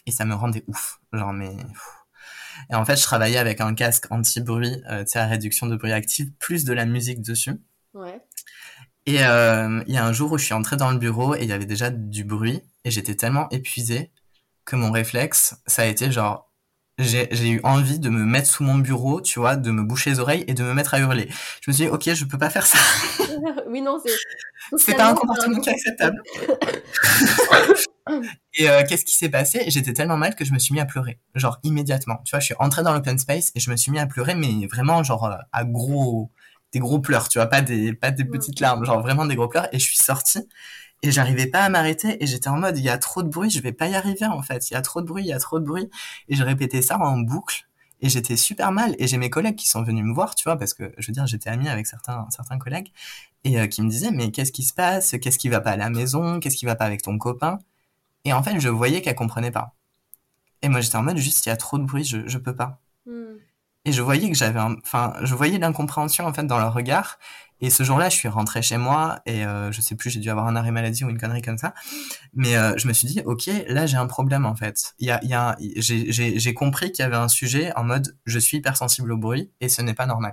[0.06, 1.56] Et ça me rendait ouf, genre mais
[2.70, 5.76] Et en fait, je travaillais avec un casque anti-bruit, euh, tu sais, à réduction de
[5.76, 7.60] bruit actif, plus de la musique dessus.
[7.94, 8.20] Ouais.
[9.06, 11.42] Et euh, il y a un jour où je suis entré dans le bureau et
[11.42, 14.12] il y avait déjà du bruit et j'étais tellement épuisé
[14.64, 16.51] que mon réflexe, ça a été genre,
[16.98, 20.20] j'ai eu envie de me mettre sous mon bureau, tu vois, de me boucher les
[20.20, 21.28] oreilles et de me mettre à hurler.
[21.62, 22.78] Je me suis dit, ok, je peux pas faire ça.
[23.66, 24.12] oui, non, c'est.
[24.76, 26.22] C'est pas un comportement qui est acceptable.
[28.54, 29.64] et euh, qu'est-ce qui s'est passé?
[29.68, 32.20] J'étais tellement mal que je me suis mis à pleurer, genre immédiatement.
[32.24, 34.34] Tu vois, je suis entré dans l'open space et je me suis mis à pleurer,
[34.34, 36.30] mais vraiment genre euh, à gros,
[36.72, 39.48] des gros pleurs, tu vois, pas des, pas des petites larmes, genre vraiment des gros
[39.48, 39.68] pleurs.
[39.74, 40.46] Et je suis sortie
[41.02, 43.50] et j'arrivais pas à m'arrêter et j'étais en mode il y a trop de bruit,
[43.50, 45.32] je vais pas y arriver en fait, il y a trop de bruit, il y
[45.32, 45.90] a trop de bruit.
[46.28, 47.66] Et je répétais ça en boucle
[48.00, 48.94] et j'étais super mal.
[48.98, 51.12] Et j'ai mes collègues qui sont venus me voir, tu vois parce que je veux
[51.12, 52.92] dire, j'étais ami avec certains certains collègues
[53.44, 55.16] et euh, qui me disaient mais qu'est-ce qui se passe?
[55.20, 56.38] Qu'est-ce qui va pas à la maison?
[56.40, 57.58] Qu'est-ce qui va pas avec ton copain?
[58.24, 59.74] Et en fait, je voyais qu'elle comprenait pas.
[60.62, 62.54] Et moi j'étais en mode juste il y a trop de bruit, je je peux
[62.54, 62.80] pas.
[63.06, 63.34] Hmm.
[63.84, 67.18] Et je voyais que j'avais enfin je voyais l'incompréhension en fait dans leur regard
[67.62, 70.28] et ce jour-là, je suis rentré chez moi et euh, je sais plus, j'ai dû
[70.28, 71.74] avoir un arrêt maladie ou une connerie comme ça.
[72.34, 74.94] Mais euh, je me suis dit, ok, là j'ai un problème en fait.
[74.98, 78.18] Il y a, il y a, j'ai compris qu'il y avait un sujet en mode,
[78.26, 80.32] je suis hypersensible au bruit et ce n'est pas normal.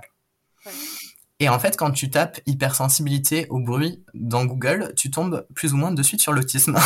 [1.38, 5.76] Et en fait, quand tu tapes hypersensibilité au bruit dans Google, tu tombes plus ou
[5.76, 6.76] moins de suite sur l'autisme.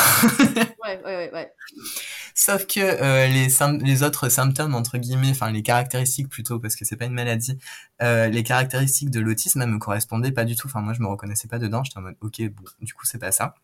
[0.85, 1.53] ouais, ouais, ouais, ouais.
[2.37, 3.49] Sauf que euh, les,
[3.85, 7.59] les autres symptômes, entre guillemets, enfin les caractéristiques plutôt, parce que c'est pas une maladie,
[8.03, 10.67] euh, les caractéristiques de l'autisme, elles me correspondaient pas du tout.
[10.67, 11.85] Enfin, moi, je me reconnaissais pas dedans.
[11.85, 13.55] J'étais en mode, ok, bon, du coup, c'est pas ça.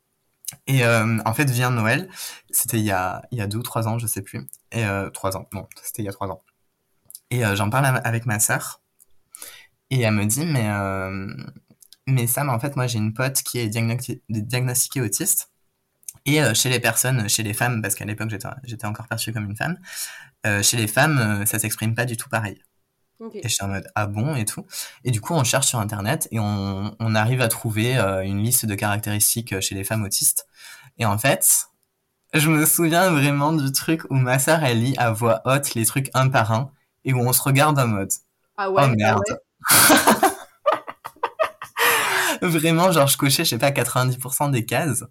[0.69, 2.09] Et euh, en fait, vient Noël,
[2.51, 4.47] c'était il y a, il y a deux ou trois ans, je sais plus.
[4.73, 6.41] Et euh, trois ans, non, c'était il y a trois ans.
[7.31, 8.81] Et euh, j'en parle avec ma sœur.
[9.91, 10.69] Et elle me dit, mais,
[12.07, 15.51] mais Sam, en fait, moi, j'ai une pote qui est diagnostiquée autiste.
[16.27, 18.31] Et euh, chez les personnes, chez les femmes, parce qu'à l'époque
[18.65, 19.79] j'étais encore perçue comme une femme,
[20.47, 22.61] euh, chez les femmes, euh, ça s'exprime pas du tout pareil.
[23.35, 24.67] Et je suis en mode ah bon et tout.
[25.05, 28.65] Et du coup, on cherche sur internet et on, on arrive à trouver une liste
[28.65, 30.47] de caractéristiques chez les femmes autistes.
[30.97, 31.67] Et en fait,
[32.33, 35.85] je me souviens vraiment du truc où ma sœur elle lit à voix haute les
[35.85, 36.73] trucs un par un
[37.05, 38.11] et où on se regarde en mode
[38.57, 39.23] ah ouais, oh merde.
[42.43, 45.05] vraiment, genre je cochais je sais pas 90% des cases.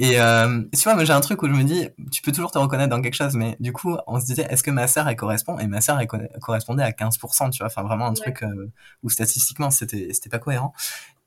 [0.00, 2.58] Et euh, tu vois, j'ai un truc où je me dis, tu peux toujours te
[2.58, 5.16] reconnaître dans quelque chose, mais du coup, on se disait, est-ce que ma sœur elle
[5.16, 5.58] correspond?
[5.58, 6.06] Et ma sœur elle
[6.40, 8.70] correspondait à 15%, tu vois, enfin vraiment un truc euh,
[9.02, 10.72] où statistiquement c'était c'était pas cohérent.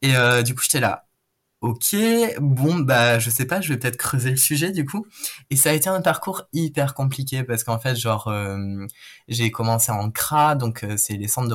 [0.02, 1.06] Et euh, du coup, j'étais là,
[1.62, 1.96] Ok,
[2.40, 5.06] bon bah je sais pas, je vais peut-être creuser le sujet du coup.
[5.52, 8.88] Et ça a été un parcours hyper compliqué parce qu'en fait genre euh,
[9.28, 11.54] j'ai commencé en CRA, donc euh, c'est les centres de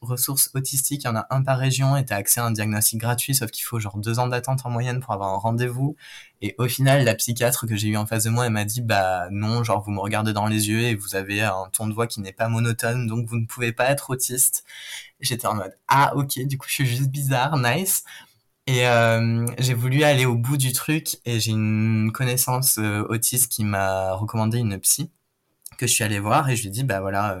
[0.00, 2.98] ressources autistiques, il y en a un par région et t'as accès à un diagnostic
[2.98, 5.94] gratuit, sauf qu'il faut genre deux ans d'attente en moyenne pour avoir un rendez-vous.
[6.42, 8.80] Et au final la psychiatre que j'ai eu en face de moi elle m'a dit
[8.82, 11.94] bah non genre vous me regardez dans les yeux et vous avez un ton de
[11.94, 14.64] voix qui n'est pas monotone donc vous ne pouvez pas être autiste.
[15.20, 18.02] J'étais en mode ah ok du coup je suis juste bizarre nice
[18.66, 23.50] et euh, j'ai voulu aller au bout du truc et j'ai une connaissance euh, autiste
[23.50, 25.10] qui m'a recommandé une psy
[25.78, 27.40] que je suis allée voir et je lui ai dit bah voilà euh,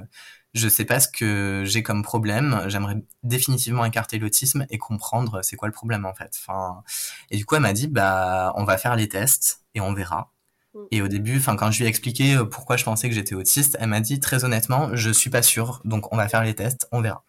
[0.54, 5.56] je sais pas ce que j'ai comme problème j'aimerais définitivement écarter l'autisme et comprendre c'est
[5.56, 6.82] quoi le problème en fait enfin
[7.30, 10.32] et du coup elle m'a dit bah on va faire les tests et on verra
[10.74, 10.80] mm.
[10.92, 13.76] et au début, enfin quand je lui ai expliqué pourquoi je pensais que j'étais autiste,
[13.80, 16.86] elle m'a dit très honnêtement, je suis pas sûre, donc on va faire les tests,
[16.92, 17.24] on verra.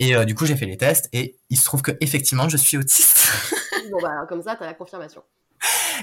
[0.00, 2.56] Et euh, du coup, j'ai fait les tests et il se trouve que effectivement, je
[2.56, 3.30] suis autiste.
[3.90, 5.22] bon bah comme ça, t'as la confirmation.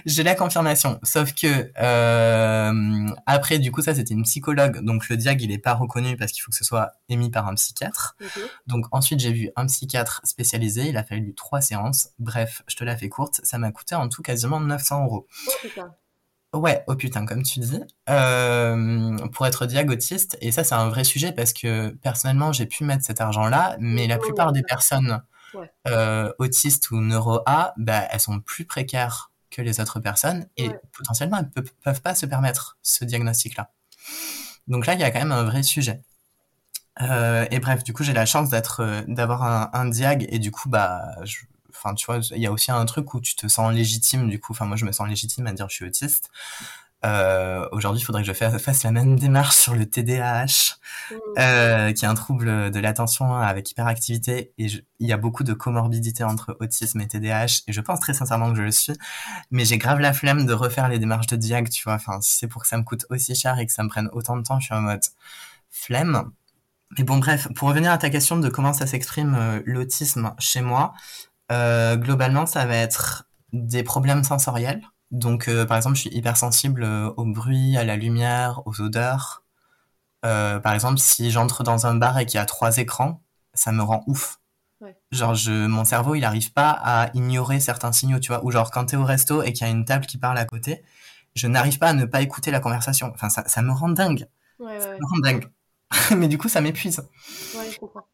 [0.06, 5.17] J'ai la confirmation, sauf que euh, après, du coup, ça c'était une psychologue, donc le
[5.17, 8.15] diag il est pas reconnu parce qu'il faut que ce soit émis par un psychiatre.
[8.65, 12.10] Donc ensuite j'ai vu un psychiatre spécialisé, il a fallu trois séances.
[12.19, 15.27] Bref, je te la fais courte, ça m'a coûté en tout quasiment 900 euros.
[15.47, 15.82] Oh,
[16.54, 21.06] Ouais, oh putain, comme tu dis, euh, pour être diagotiste, et ça c'est un vrai
[21.06, 25.22] sujet parce que personnellement j'ai pu mettre cet argent-là, mais la plupart des personnes
[25.54, 25.72] Ouais.
[25.88, 30.80] euh, autistes ou neuro-A, bah, elles sont plus précaires que les autres personnes et Ouais.
[30.98, 33.72] potentiellement elles ne peuvent pas se permettre ce diagnostic-là.
[34.68, 36.02] Donc là, il y a quand même un vrai sujet.
[37.02, 40.52] Euh, et bref, du coup, j'ai la chance d'être, d'avoir un, un diag et du
[40.52, 41.38] coup, bah, je,
[41.84, 44.30] enfin, tu vois, il y a aussi un truc où tu te sens légitime.
[44.30, 46.30] Du coup, enfin, moi, je me sens légitime à dire je suis autiste.
[47.04, 50.76] Euh, aujourd'hui, il faudrait que je fasse, la même démarche sur le TDAH,
[51.10, 51.15] Mm.
[51.39, 54.54] euh, qui est un trouble de l'attention avec hyperactivité.
[54.60, 57.63] Et je- il y a beaucoup de comorbidité entre autisme et TDAH.
[57.67, 58.94] Et je pense très sincèrement que je le suis.
[59.50, 61.96] Mais j'ai grave la flemme de refaire les démarches de diag, tu vois.
[61.96, 64.10] Enfin, si c'est pour que ça me coûte aussi cher et que ça me prenne
[64.13, 65.02] autant de temps, je suis en mode
[65.72, 66.32] flemme.
[67.00, 70.62] Mais bon, bref, pour revenir à ta question de comment ça s'exprime euh, l'autisme chez
[70.62, 70.94] moi,
[71.52, 74.82] euh, globalement, ça va être des problèmes sensoriels.
[75.12, 79.44] Donc, euh, par exemple, je suis hypersensible euh, au bruit, à la lumière, aux odeurs.
[80.26, 83.22] Euh, par exemple, si j'entre dans un bar et qu'il y a trois écrans,
[83.54, 84.40] ça me rend ouf.
[84.80, 84.96] Ouais.
[85.12, 88.44] Genre, je, mon cerveau, il n'arrive pas à ignorer certains signaux, tu vois.
[88.46, 90.46] Ou genre, quand t'es au resto et qu'il y a une table qui parle à
[90.46, 90.84] côté,
[91.36, 93.12] je n'arrive pas à ne pas écouter la conversation.
[93.14, 94.28] Enfin, ça, ça me rend dingue.
[94.60, 95.52] Ouais, ouais, Ça me rend dingue.
[96.18, 97.00] Mais du coup, ça m'épuise.
[97.56, 98.08] Ouais, je comprends.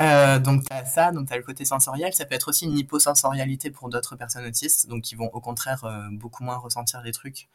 [0.00, 2.12] Euh, donc t'as ça, donc t'as le côté sensoriel.
[2.14, 5.84] Ça peut être aussi une hyposensorialité pour d'autres personnes autistes, donc qui vont au contraire
[5.84, 7.48] euh, beaucoup moins ressentir les trucs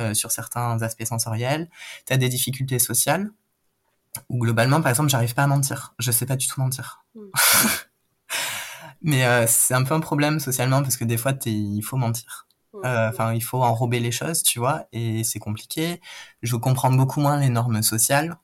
[0.00, 1.70] euh, sur certains aspects sensoriels.
[2.06, 3.30] T'as des difficultés sociales,
[4.28, 5.94] où globalement, par exemple, j'arrive pas à mentir.
[5.98, 7.04] Je sais pas du tout mentir.
[7.14, 7.20] Mm.
[9.02, 11.96] Mais euh, c'est un peu un problème socialement parce que des fois, t'es- il faut
[11.96, 12.46] mentir.
[12.74, 12.78] Mm.
[12.84, 16.00] Euh, Enfin, il faut enrober les choses, tu vois, et c'est compliqué.
[16.42, 18.36] Je comprends beaucoup moins les normes sociales.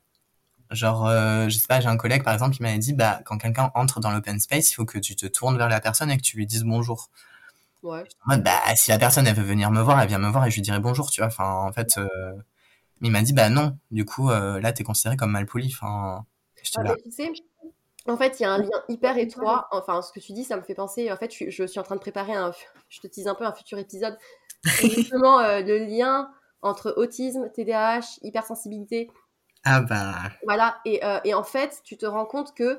[0.73, 3.39] Genre, euh, je sais pas, j'ai un collègue par exemple qui m'avait dit, bah, quand
[3.39, 6.17] quelqu'un entre dans l'open space, il faut que tu te tournes vers la personne et
[6.17, 7.11] que tu lui dises bonjour.
[7.83, 8.05] Ouais.
[8.27, 10.47] En mode, bah, si la personne elle veut venir me voir, elle vient me voir
[10.47, 11.29] et je lui dirai bonjour, tu vois.
[11.29, 12.09] Enfin, en fait, euh...
[13.01, 15.73] il m'a dit, bah non, du coup, euh, là, t'es considéré comme mal poli.
[15.75, 16.25] Enfin,
[16.63, 17.33] j'étais Ah, tu sais,
[18.07, 19.69] en fait, il y a un lien hyper étroit.
[19.73, 21.13] Enfin, ce que tu dis, ça me fait penser.
[21.13, 22.53] En fait, je, je suis en train de préparer un.
[22.89, 24.17] Je te tease un peu un futur épisode.
[24.65, 26.31] Justement, le lien
[26.63, 29.11] entre autisme, TDAH, hypersensibilité.
[29.65, 30.81] Ah bah, Voilà.
[30.85, 32.79] Et, euh, et en fait, tu te rends compte que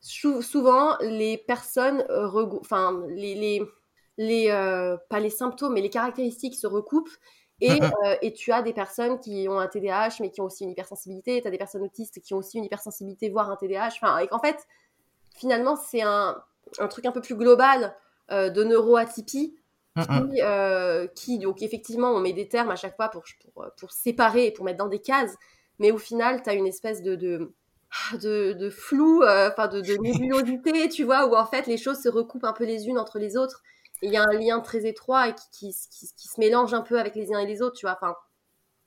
[0.00, 2.04] sou- souvent, les personnes.
[2.10, 2.28] euh,
[2.60, 3.34] Enfin, les.
[3.34, 3.62] les,
[4.18, 7.10] les euh, pas les symptômes, mais les caractéristiques se recoupent.
[7.60, 7.78] Et,
[8.22, 11.40] et tu as des personnes qui ont un TDAH, mais qui ont aussi une hypersensibilité.
[11.42, 13.88] Tu as des personnes autistes qui ont aussi une hypersensibilité, voire un TDAH.
[14.02, 14.66] Enfin, et qu'en fait,
[15.36, 16.42] finalement, c'est un,
[16.78, 17.94] un truc un peu plus global
[18.30, 19.56] de neuroatypie
[19.96, 20.30] mm, mm.
[20.32, 23.92] qui, euh, qui, donc effectivement, on met des termes à chaque fois pour, pour, pour
[23.92, 25.36] séparer et pour mettre dans des cases,
[25.78, 27.54] mais au final, tu as une espèce de, de,
[28.14, 32.00] de, de flou, euh, enfin de, de nébulosité, tu vois, où en fait les choses
[32.00, 33.62] se recoupent un peu les unes entre les autres.
[34.02, 36.82] Il y a un lien très étroit et qui, qui, qui, qui se mélange un
[36.82, 37.98] peu avec les uns et les autres, tu vois.
[38.00, 38.14] Enfin,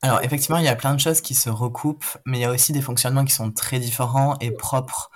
[0.03, 2.51] Alors, effectivement, il y a plein de choses qui se recoupent, mais il y a
[2.51, 5.09] aussi des fonctionnements qui sont très différents et propres,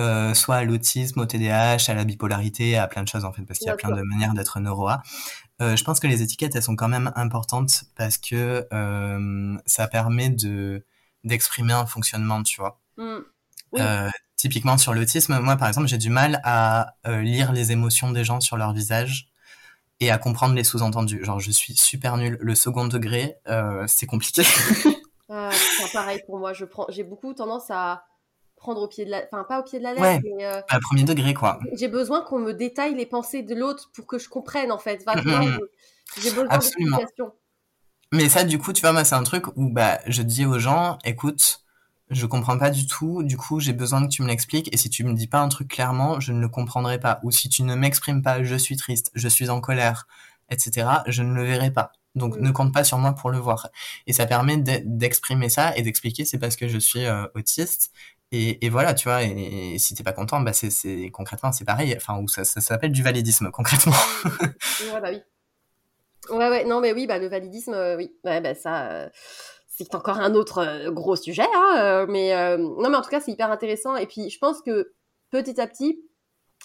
[0.00, 3.42] euh, soit à l'autisme, au TDAH, à la bipolarité, à plein de choses, en fait,
[3.42, 5.02] parce qu'il y a plein de manières d'être neuro-A.
[5.60, 9.86] Euh, je pense que les étiquettes, elles sont quand même importantes parce que euh, ça
[9.86, 10.84] permet de
[11.24, 12.80] d'exprimer un fonctionnement, tu vois.
[12.96, 13.80] Oui.
[13.80, 18.10] Euh, typiquement sur l'autisme, moi, par exemple, j'ai du mal à euh, lire les émotions
[18.12, 19.28] des gens sur leur visage
[20.00, 21.24] et à comprendre les sous-entendus.
[21.24, 22.38] Genre, je suis super nul.
[22.40, 24.42] Le second degré, euh, c'est compliqué.
[25.30, 26.52] euh, c'est pareil pour moi.
[26.52, 28.04] Je prends, j'ai beaucoup tendance à
[28.56, 30.20] prendre au pied de la, enfin pas au pied de la lettre, Ouais.
[30.36, 31.60] mais euh, à premier degré, quoi.
[31.74, 35.04] j'ai besoin qu'on me détaille les pensées de l'autre pour que je comprenne en fait.
[35.06, 35.58] Enfin, Mhm.
[36.16, 36.96] je- j'ai besoin Absolument.
[36.96, 37.34] d'explications.
[38.12, 40.58] Mais ça, du coup, tu vois, moi, c'est un truc où bah, je dis aux
[40.58, 41.62] gens, écoute,
[42.10, 44.88] je comprends pas du tout, du coup, j'ai besoin que tu me l'expliques, et si
[44.88, 47.20] tu me dis pas un truc clairement, je ne le comprendrai pas.
[47.22, 50.06] Ou si tu ne m'exprimes pas, je suis triste, je suis en colère,
[50.50, 51.92] etc., je ne le verrai pas.
[52.14, 52.40] Donc, Mm.
[52.46, 53.68] ne compte pas sur moi pour le voir.
[54.06, 57.90] Et ça permet d'e- d'exprimer ça et d'expliquer, c'est parce que je suis euh, autiste.
[58.32, 61.64] Et, et voilà, tu vois, et, et si t'es pas content, bah c'est, concrètement, c'est
[61.64, 61.94] pareil.
[61.96, 63.94] Enfin, ou ça, ça s'appelle du validisme, concrètement.
[64.24, 65.20] Ouais, bah oui.
[66.30, 68.14] Ouais, ouais, non, mais oui, bah le validisme, euh, oui.
[68.24, 69.08] Ouais, bah ça, euh,
[69.66, 73.96] c'est encore un autre euh, gros sujet, hein, mais en tout cas, c'est hyper intéressant.
[73.96, 74.92] Et puis, je pense que
[75.30, 76.02] petit à petit,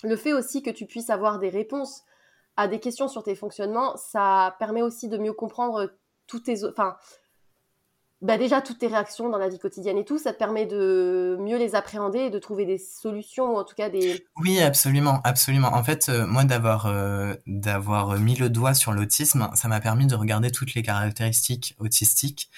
[0.03, 2.03] le fait aussi que tu puisses avoir des réponses
[2.57, 5.91] à des questions sur tes fonctionnements, ça permet aussi de mieux comprendre
[6.28, 6.95] toutes tes, enfin,
[8.24, 11.38] bah déjà toutes tes réactions dans la vie quotidienne et tout, ça te permet de
[11.41, 14.26] mieux les appréhender et de trouver des solutions ou en tout cas des.
[14.38, 15.67] Oui, absolument, absolument.
[15.74, 16.43] En fait, euh, moi,
[16.86, 21.76] euh, d'avoir mis le doigt sur l'autisme, ça m'a permis de regarder toutes les caractéristiques
[21.80, 22.49] autistiques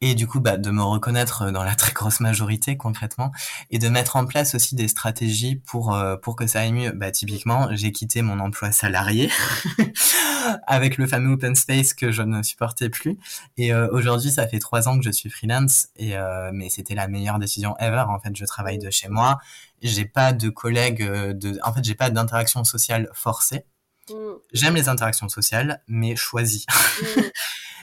[0.00, 3.32] et du coup bah, de me reconnaître dans la très grosse majorité concrètement
[3.70, 6.92] et de mettre en place aussi des stratégies pour euh, pour que ça aille mieux.
[6.92, 9.30] Bah typiquement j'ai quitté mon emploi salarié
[10.66, 13.18] avec le fameux open space que je ne supportais plus.
[13.56, 16.94] Et euh, aujourd'hui ça fait trois ans que je suis freelance et euh, mais c'était
[16.94, 18.04] la meilleure décision ever.
[18.08, 19.38] En fait je travaille de chez moi.
[19.82, 23.64] J'ai pas de collègues de en fait j'ai pas d'interaction sociale forcée
[24.08, 24.14] mmh.
[24.52, 26.66] J'aime les interactions sociales, mais choisies.
[26.68, 27.20] Mmh.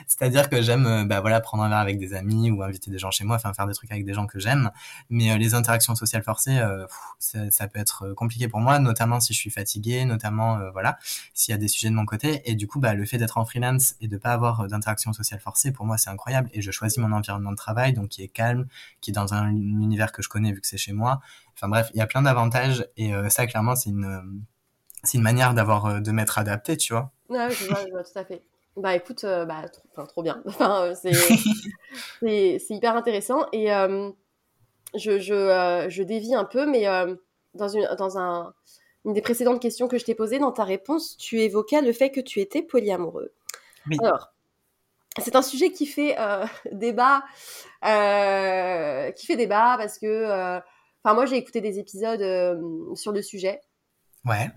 [0.06, 3.00] C'est-à-dire que j'aime euh, bah voilà prendre un verre avec des amis ou inviter des
[3.00, 4.72] gens chez moi, enfin faire des trucs avec des gens que j'aime.
[5.10, 6.86] Mais euh, les interactions sociales forcées, euh,
[7.20, 10.98] ça, ça, peut être compliqué pour moi, notamment si je suis fatigué, notamment voilà
[11.34, 12.42] s'il y a des sujets de mon côté.
[12.50, 15.40] Et du coup, bah le fait d'être en freelance et de pas avoir d'interactions sociales
[15.40, 16.50] forcées, pour moi c'est incroyable.
[16.54, 18.68] Et je choisis mon environnement de travail, donc qui est calme,
[19.02, 21.22] qui est dans un univers que je connais vu que c'est chez moi.
[21.56, 24.46] Enfin bref, il y a plein d'avantages et ça clairement c'est une
[25.04, 27.12] c'est une manière d'avoir de m'être adapté, tu vois.
[27.30, 28.44] Je vois, je vois tout à fait.
[28.78, 30.42] Bah écoute, euh, bah, trop, trop bien.
[30.46, 30.96] Enfin, euh,
[32.22, 33.48] c'est, c'est, hyper intéressant.
[33.52, 34.12] Et euh,
[34.94, 36.86] je, je, je, dévie un peu, mais
[37.56, 38.54] dans, une, dans un,
[39.04, 42.12] une des précédentes questions que je t'ai posées, dans ta réponse, tu évoquais le fait
[42.12, 43.34] que tu étais polyamoureux.
[44.00, 44.32] Alors,
[45.18, 46.16] c'est un sujet qui fait
[46.72, 47.24] débat,
[47.82, 50.60] qui fait débat parce que,
[51.04, 52.22] enfin, moi j'ai écouté des épisodes
[52.96, 53.60] sur le sujet.
[54.28, 54.50] Ouais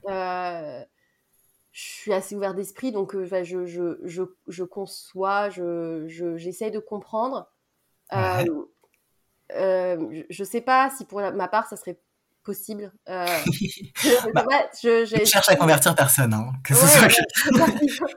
[1.73, 6.79] je suis assez ouvert d'esprit, donc euh, je, je, je, je, conçois, je, j'essaye de
[6.79, 7.49] comprendre.
[8.13, 8.45] Euh,
[9.55, 12.01] euh, je ne sais pas si pour ma part, ça serait
[12.43, 12.93] possible.
[13.09, 13.25] Euh,
[14.35, 14.45] bah,
[14.83, 17.09] je, je, cherche à convertir personne, hein, que ce soit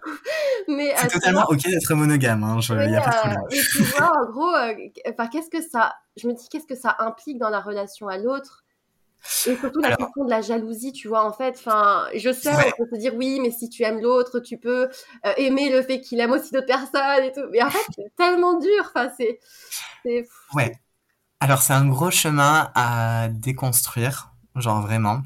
[0.67, 3.41] mais c'est totalement ok d'être monogame, hein, il n'y a pas de problème.
[3.51, 7.37] et tu vois, en gros, qu'est-ce que ça, je me dis, qu'est-ce que ça implique
[7.37, 8.62] dans la relation à l'autre?
[9.47, 12.85] Et surtout la question de la jalousie, tu vois, en fait, enfin, je sais, on
[12.85, 14.89] peut se dire oui, mais si tu aimes l'autre, tu peux
[15.25, 17.47] euh, aimer le fait qu'il aime aussi d'autres personnes et tout.
[17.51, 19.39] Mais en fait, c'est tellement dur, enfin, c'est.
[20.53, 20.73] Ouais.
[21.39, 25.21] Alors, c'est un gros chemin à déconstruire, genre vraiment.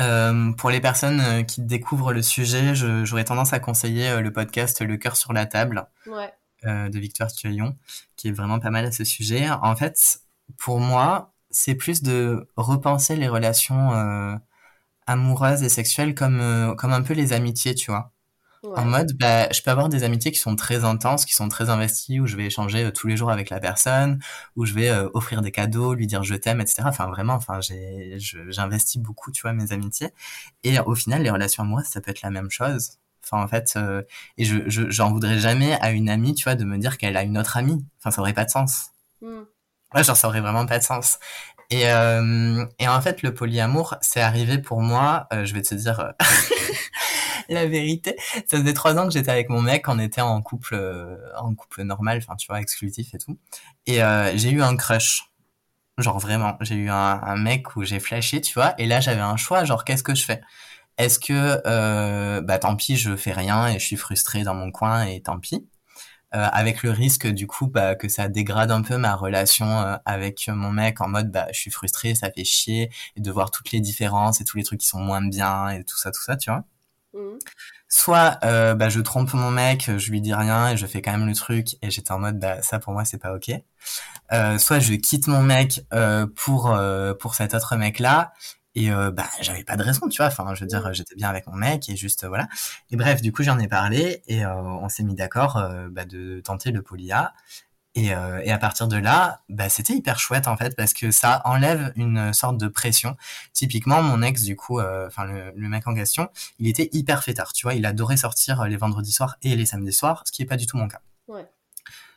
[0.00, 4.80] Euh, pour les personnes euh, qui découvrent le sujet, j'aurais tendance à conseiller le podcast
[4.80, 6.32] Le cœur sur la table ouais.
[6.64, 7.76] de Victoire Tuyon,
[8.16, 9.48] qui est vraiment pas mal à ce sujet.
[9.50, 10.18] En fait,
[10.58, 14.34] pour moi, c'est plus de repenser les relations euh,
[15.06, 18.10] amoureuses et sexuelles comme euh, comme un peu les amitiés, tu vois.
[18.76, 21.68] En mode, bah, je peux avoir des amitiés qui sont très intenses, qui sont très
[21.68, 24.18] investies, où je vais échanger euh, tous les jours avec la personne,
[24.56, 26.82] où je vais offrir des cadeaux, lui dire je t'aime, etc.
[26.86, 28.16] Enfin, vraiment, enfin, j'ai,
[28.48, 30.08] j'investis beaucoup, tu vois, mes amitiés.
[30.62, 32.92] Et au final, les relations amoureuses, ça peut être la même chose.
[33.22, 33.78] Enfin, en fait,
[34.38, 37.22] et je, j'en voudrais jamais à une amie, tu vois, de me dire qu'elle a
[37.22, 37.84] une autre amie.
[37.98, 38.92] Enfin, ça aurait pas de sens.
[39.20, 39.42] Mmh.
[39.94, 41.18] Ouais, genre, ça aurait vraiment pas de sens.
[41.70, 45.74] Et, euh, et en fait, le polyamour, c'est arrivé pour moi, euh, je vais te
[45.74, 46.12] dire euh,
[47.48, 48.16] la vérité.
[48.46, 51.54] Ça faisait trois ans que j'étais avec mon mec, on était en couple, euh, en
[51.54, 53.38] couple normal, enfin, tu vois, exclusif et tout.
[53.86, 54.00] Et
[54.36, 55.30] j'ai eu un crush.
[55.98, 58.74] Genre vraiment, j'ai eu un, un, mec où j'ai flashé, tu vois.
[58.78, 60.40] Et là, j'avais un choix, genre, qu'est-ce que je fais?
[60.98, 65.04] Est-ce que, bah tant pis, je fais rien et je suis frustré dans mon coin
[65.04, 65.66] et tant pis
[66.34, 69.96] euh, avec le risque du coup bah, que ça dégrade un peu ma relation euh,
[70.04, 73.50] avec mon mec en mode bah je suis frustré, ça fait chier et de voir
[73.50, 76.22] toutes les différences et tous les trucs qui sont moins bien et tout ça tout
[76.22, 76.64] ça tu vois.
[77.14, 77.38] Mmh.
[77.88, 81.12] Soit euh, bah, je trompe mon mec, je lui dis rien et je fais quand
[81.12, 83.52] même le truc et j'étais en mode bah ça pour moi c'est pas ok.
[84.58, 85.86] soit je quitte mon mec
[86.34, 86.76] pour
[87.20, 88.32] pour cet autre mec là
[88.74, 90.26] et euh, bah j'avais pas de raison tu vois.
[90.26, 92.48] Enfin je veux dire j'étais bien avec mon mec et juste voilà.
[92.90, 96.04] Et bref du coup j'en ai parlé et euh, on s'est mis d'accord euh, bah,
[96.04, 97.34] de tenter le polia.
[97.96, 101.40] Et, et à partir de là bah c'était hyper chouette en fait parce que ça
[101.44, 103.16] enlève une sorte de pression.
[103.52, 107.52] Typiquement mon ex du coup enfin le, le, mec en question il était hyper fêtard
[107.52, 107.74] tu vois.
[107.74, 110.66] Il adorait sortir les vendredis soirs et les samedis soirs ce qui est pas du
[110.66, 111.02] tout mon cas.
[111.28, 111.46] Ouais.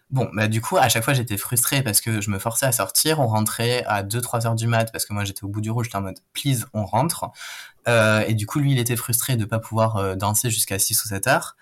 [0.10, 2.72] Bon, bah du coup, à chaque fois, j'étais frustré parce que je me forçais à
[2.72, 3.20] sortir.
[3.20, 5.88] On rentrait à 2-3 heures du mat parce que moi, j'étais au bout du rouge.
[5.88, 7.26] J'étais en mode, please, on rentre.
[7.90, 11.04] Euh, et du coup, lui, il était frustré de pas pouvoir euh, danser jusqu'à 6
[11.04, 11.58] ou 7 heures.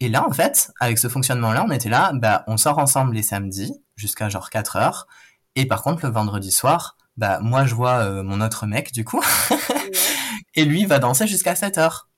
[0.00, 3.22] Et là, en fait, avec ce fonctionnement-là, on était là, bah, on sort ensemble les
[3.22, 5.06] samedis jusqu'à genre 4 heures.
[5.54, 9.04] Et par contre, le vendredi soir, bah, moi, je vois euh, mon autre mec, du
[9.04, 9.22] coup.
[10.54, 12.09] et lui va danser jusqu'à 7 heures.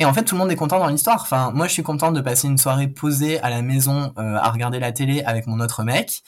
[0.00, 1.22] Et en fait, tout le monde est content dans l'histoire.
[1.22, 4.50] Enfin, moi, je suis content de passer une soirée posée à la maison euh, à
[4.50, 6.22] regarder la télé avec mon autre mec.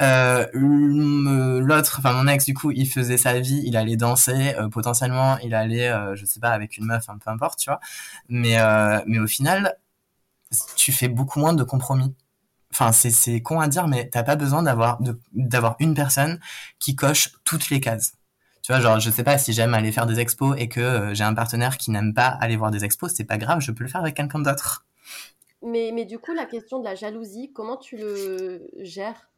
[0.00, 4.68] Euh, l'autre, enfin mon ex, du coup, il faisait sa vie, il allait danser, euh,
[4.68, 7.80] potentiellement, il allait, euh, je sais pas, avec une meuf, hein, peu importe, tu vois.
[8.28, 9.76] Mais, euh, mais au final,
[10.76, 12.14] tu fais beaucoup moins de compromis.
[12.72, 14.98] Enfin, c'est, c'est con à dire, mais t'as pas besoin d'avoir,
[15.32, 16.40] d'avoir une personne
[16.78, 18.12] qui coche toutes les cases
[18.68, 21.14] tu vois, genre, je sais pas si j'aime aller faire des expos et que euh,
[21.14, 23.82] j'ai un partenaire qui n'aime pas aller voir des expos, c'est pas grave, je peux
[23.82, 24.84] le faire avec quelqu'un d'autre.
[25.62, 29.30] Mais, mais du coup, la question de la jalousie, comment tu le gères?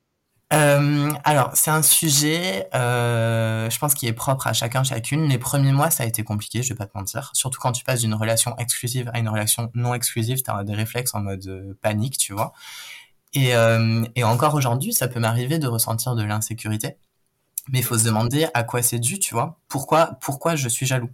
[0.53, 5.29] Euh, alors, c'est un sujet, euh, je pense, qui est propre à chacun, chacune.
[5.29, 7.31] Les premiers mois, ça a été compliqué, je vais pas te mentir.
[7.33, 10.75] Surtout quand tu passes d'une relation exclusive à une relation non exclusive, tu as des
[10.75, 12.53] réflexes en mode panique, tu vois.
[13.33, 16.97] Et, euh, et encore aujourd'hui, ça peut m'arriver de ressentir de l'insécurité.
[17.69, 19.59] Mais il faut se demander à quoi c'est dû, tu vois.
[19.69, 21.11] Pourquoi, pourquoi je suis jaloux?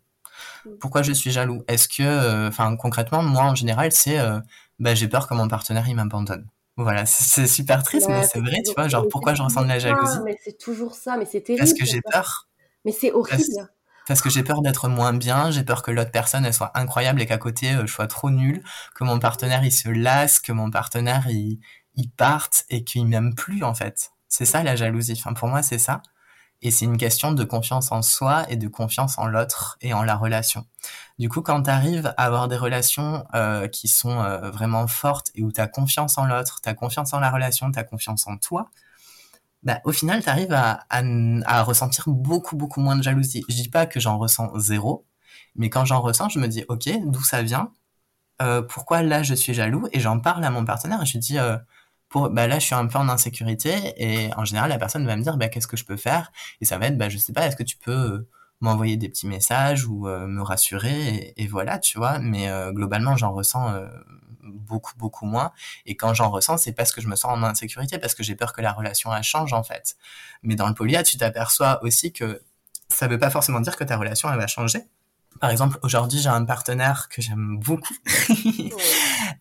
[0.80, 1.62] Pourquoi je suis jaloux?
[1.68, 4.18] Est-ce que, enfin, concrètement, moi, en général, c'est,
[4.78, 6.46] bah, j'ai peur que mon partenaire, il m'abandonne.
[6.76, 9.78] Voilà, c'est super triste, mais c'est vrai, tu vois, genre pourquoi je ressens de la
[9.78, 10.18] jalousie?
[10.24, 11.64] Mais c'est toujours ça, mais c'est terrible.
[11.64, 12.48] Parce que j'ai peur.
[12.84, 13.68] Mais c'est horrible.
[14.06, 17.20] Parce, que j'ai peur d'être moins bien, j'ai peur que l'autre personne elle soit incroyable
[17.20, 18.62] et qu'à côté euh, je sois trop nul,
[18.94, 21.58] que mon partenaire il se lasse, que mon partenaire il,
[21.96, 24.12] il parte et qu'il m'aime plus en fait.
[24.28, 25.14] C'est ça la jalousie.
[25.18, 26.02] Enfin pour moi c'est ça.
[26.62, 30.02] Et c'est une question de confiance en soi et de confiance en l'autre et en
[30.02, 30.66] la relation.
[31.18, 35.30] Du coup, quand tu arrives à avoir des relations euh, qui sont euh, vraiment fortes
[35.34, 37.84] et où tu as confiance en l'autre, tu as confiance en la relation, tu as
[37.84, 38.70] confiance en toi,
[39.62, 41.02] bah, au final, tu arrives à, à,
[41.46, 43.44] à, ressentir beaucoup, beaucoup moins de jalousie.
[43.48, 45.06] Je dis pas que j'en ressens zéro,
[45.56, 47.72] mais quand j'en ressens, je me dis, OK, d'où ça vient?
[48.42, 49.88] Euh, Pourquoi là, je suis jaloux?
[49.92, 51.38] Et j'en parle à mon partenaire et je lui dis...
[52.06, 55.06] Euh, pour bah là je suis un peu en insécurité et en général la personne
[55.06, 56.32] va me dire bah qu'est-ce que je peux faire?
[56.60, 58.28] Et ça va être bah je sais pas est-ce que tu peux euh,
[58.60, 62.18] m'envoyer des petits messages ou euh, me rassurer et, voilà tu vois?
[62.18, 63.74] Mais euh, globalement j'en ressens
[64.42, 65.52] beaucoup beaucoup moins.
[65.86, 68.36] Et quand j'en ressens c'est parce que je me sens en insécurité parce que j'ai
[68.36, 69.96] peur que la relation elle change en fait.
[70.42, 72.42] Mais dans le polia tu t'aperçois aussi que
[72.88, 74.80] ça veut pas forcément dire que ta relation elle va changer
[75.40, 77.94] par exemple, aujourd'hui, j'ai un partenaire que j'aime beaucoup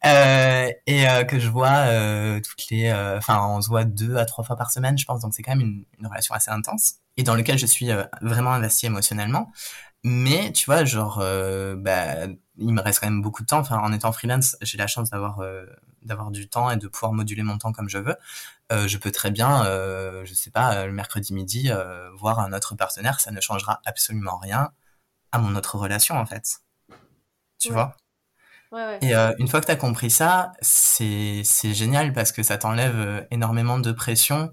[0.06, 4.18] euh, et euh, que je vois euh, toutes les, euh, enfin, on se voit deux
[4.18, 5.22] à trois fois par semaine, je pense.
[5.22, 8.04] Donc c'est quand même une, une, relation assez intense et dans lequel je suis euh,
[8.22, 9.52] vraiment investi émotionnellement.
[10.04, 12.28] Mais tu vois, genre, bah,
[12.58, 13.58] il me reste quand même beaucoup de temps.
[13.58, 15.42] Enfin, en étant freelance, j'ai la chance d'avoir
[16.04, 18.16] d'avoir du temps et de pouvoir moduler mon temps comme je veux.
[18.70, 21.72] je peux très bien, je sais pas, le mercredi midi,
[22.20, 23.20] voir un autre partenaire.
[23.20, 24.70] Ça ne changera absolument rien
[25.36, 26.60] à mon autre relation en fait.
[27.60, 27.96] Tu vois?
[28.72, 29.00] Ouais, ouais.
[29.02, 32.96] Et euh, une fois que tu as compris ça, c'est génial parce que ça t'enlève
[32.98, 34.52] euh, énormément de pression.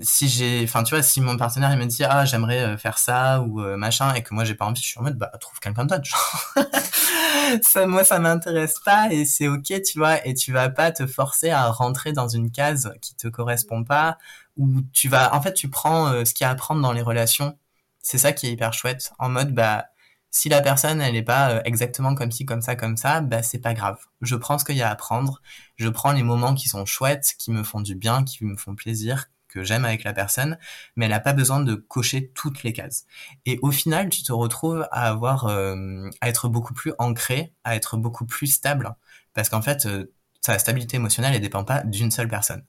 [0.00, 2.98] Si j'ai, enfin tu vois, si mon partenaire il me dit ah j'aimerais euh, faire
[2.98, 5.58] ça ou machin et que moi j'ai pas envie, je suis en mode bah trouve
[5.60, 6.54] quelqu'un d'autre.
[7.62, 11.06] ça moi ça m'intéresse pas et c'est ok tu vois et tu vas pas te
[11.06, 14.18] forcer à rentrer dans une case qui te correspond pas
[14.56, 17.02] ou tu vas en fait tu prends ce qu'il y a à prendre dans les
[17.02, 17.58] relations.
[18.02, 19.86] C'est ça qui est hyper chouette en mode bah
[20.30, 23.42] si la personne elle est pas euh, exactement comme ci comme ça comme ça bah
[23.42, 23.98] c'est pas grave.
[24.22, 25.42] Je prends ce qu'il y a à prendre.
[25.76, 28.74] Je prends les moments qui sont chouettes qui me font du bien qui me font
[28.74, 30.58] plaisir que j'aime avec la personne
[30.96, 33.06] mais elle a pas besoin de cocher toutes les cases.
[33.46, 37.76] Et au final tu te retrouves à avoir euh, à être beaucoup plus ancré à
[37.76, 38.94] être beaucoup plus stable.
[39.34, 42.64] Parce qu'en fait euh, sa stabilité émotionnelle elle dépend pas d'une seule personne.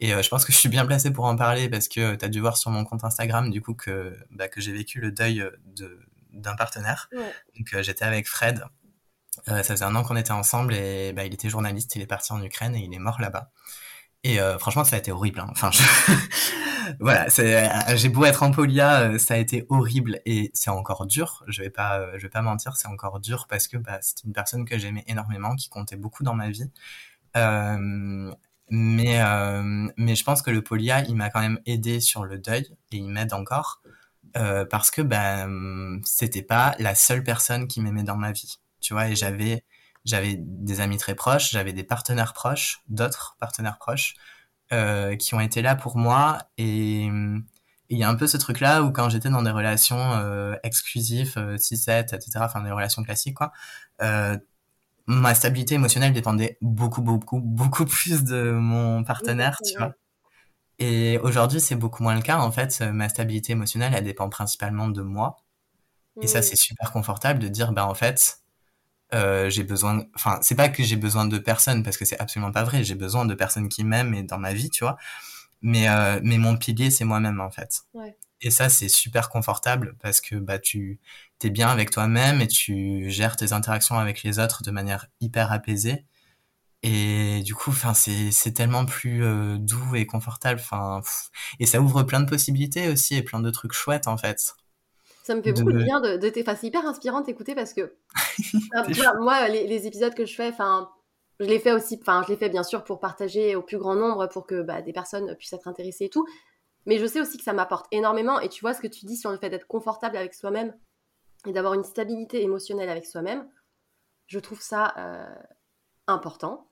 [0.00, 2.24] Et euh, je pense que je suis bien placé pour en parler parce que tu
[2.24, 5.12] as dû voir sur mon compte Instagram du coup que, bah, que j'ai vécu le
[5.12, 6.00] deuil de,
[6.32, 7.08] d'un partenaire.
[7.12, 7.32] Ouais.
[7.58, 8.64] Donc euh, j'étais avec Fred.
[9.48, 12.06] Euh, ça faisait un an qu'on était ensemble et bah, il était journaliste, il est
[12.06, 13.50] parti en Ukraine et il est mort là-bas.
[14.22, 15.40] Et euh, franchement, ça a été horrible.
[15.40, 15.48] Hein.
[15.50, 15.82] Enfin, je...
[17.00, 17.26] voilà,
[17.96, 21.44] j'ai beau être en polia, euh, ça a été horrible et c'est encore dur.
[21.46, 24.24] Je vais pas, euh, je vais pas mentir, c'est encore dur parce que bah, c'est
[24.24, 26.70] une personne que j'aimais énormément, qui comptait beaucoup dans ma vie.
[27.36, 28.32] Euh,
[28.72, 29.20] mais
[29.96, 32.98] mais je pense que le polia, il m'a quand même aidé sur le deuil et
[32.98, 33.79] il m'aide encore
[34.36, 38.92] euh, parce que ben c'était pas la seule personne qui m'aimait dans ma vie tu
[38.92, 39.64] vois et j'avais
[40.04, 44.14] j'avais des amis très proches j'avais des partenaires proches d'autres partenaires proches
[44.72, 47.08] euh, qui ont été là pour moi et
[47.88, 50.54] il y a un peu ce truc là où quand j'étais dans des relations euh,
[50.62, 53.52] exclusives 6-7 etc enfin des relations classiques quoi
[54.00, 54.38] euh,
[55.06, 59.94] ma stabilité émotionnelle dépendait beaucoup beaucoup beaucoup plus de mon partenaire oui, tu vois
[60.80, 62.38] et aujourd'hui, c'est beaucoup moins le cas.
[62.38, 65.36] En fait, ma stabilité émotionnelle, elle dépend principalement de moi.
[66.22, 68.40] Et ça, c'est super confortable de dire, bah en fait,
[69.14, 70.04] euh, j'ai besoin.
[70.14, 72.84] Enfin, c'est pas que j'ai besoin de personne parce que c'est absolument pas vrai.
[72.84, 74.96] J'ai besoin de personnes qui m'aiment et dans ma vie, tu vois.
[75.62, 77.82] Mais euh, mais mon pilier, c'est moi-même en fait.
[77.94, 78.16] Ouais.
[78.42, 81.00] Et ça, c'est super confortable parce que bah tu
[81.38, 85.52] t'es bien avec toi-même et tu gères tes interactions avec les autres de manière hyper
[85.52, 86.04] apaisée.
[86.82, 90.60] Et du coup, enfin, c'est c'est tellement plus euh, doux et confortable.
[90.60, 91.02] Enfin,
[91.58, 94.54] et ça ouvre plein de possibilités aussi et plein de trucs chouettes en fait.
[95.22, 97.94] Ça me fait beaucoup de, bien de, de enfin, c'est hyper inspirant d'écouter parce que
[99.20, 100.90] moi, les, les, épisodes que je fais, enfin,
[101.38, 103.94] je les fais aussi, enfin, je les fais bien sûr pour partager au plus grand
[103.94, 106.26] nombre, pour que bah, des personnes puissent être intéressées et tout.
[106.86, 108.40] Mais je sais aussi que ça m'apporte énormément.
[108.40, 110.74] Et tu vois ce que tu dis sur le fait d'être confortable avec soi-même
[111.46, 113.48] et d'avoir une stabilité émotionnelle avec soi-même.
[114.26, 115.34] Je trouve ça euh,
[116.06, 116.69] important.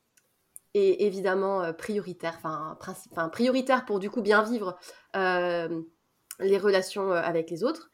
[0.75, 4.79] Est évidemment prioritaire, enfin, prioritaire pour du coup bien vivre
[5.15, 7.91] les relations avec les autres.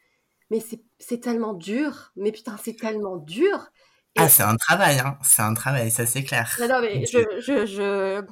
[0.50, 0.60] Mais
[0.98, 3.70] c'est tellement dur, mais putain, c'est tellement dur.
[4.16, 5.18] Ah, c'est un travail, hein.
[5.22, 6.48] C'est un travail, ça c'est clair.
[6.60, 8.22] Non, mais je, je, je,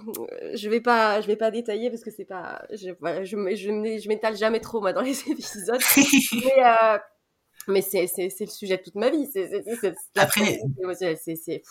[0.54, 4.00] je, vais pas, je vais pas détailler parce que c'est pas, je, voilà, je, je,
[4.00, 5.80] je m'étale jamais trop, moi, dans les épisodes.
[5.96, 6.98] mais, euh,
[7.66, 9.26] mais c'est, le sujet de toute ma vie.
[9.32, 9.50] C'est,
[10.16, 10.60] Après,
[10.94, 11.62] c'est,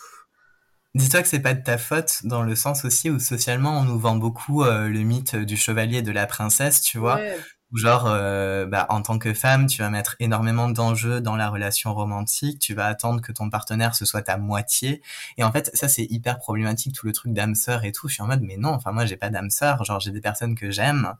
[0.94, 3.98] Dis-toi que c'est pas de ta faute dans le sens aussi où socialement on nous
[3.98, 7.16] vend beaucoup euh, le mythe du chevalier et de la princesse, tu vois.
[7.16, 7.38] Ouais.
[7.72, 11.94] Genre euh, bah, en tant que femme tu vas mettre énormément d'enjeux dans la relation
[11.94, 15.00] romantique tu vas attendre que ton partenaire ce soit ta moitié.
[15.38, 18.08] Et en fait ça c'est hyper problématique tout le truc d'âme sœur et tout.
[18.08, 20.20] Je suis en mode mais non enfin moi j'ai pas d'âme sœur genre j'ai des
[20.20, 21.14] personnes que j'aime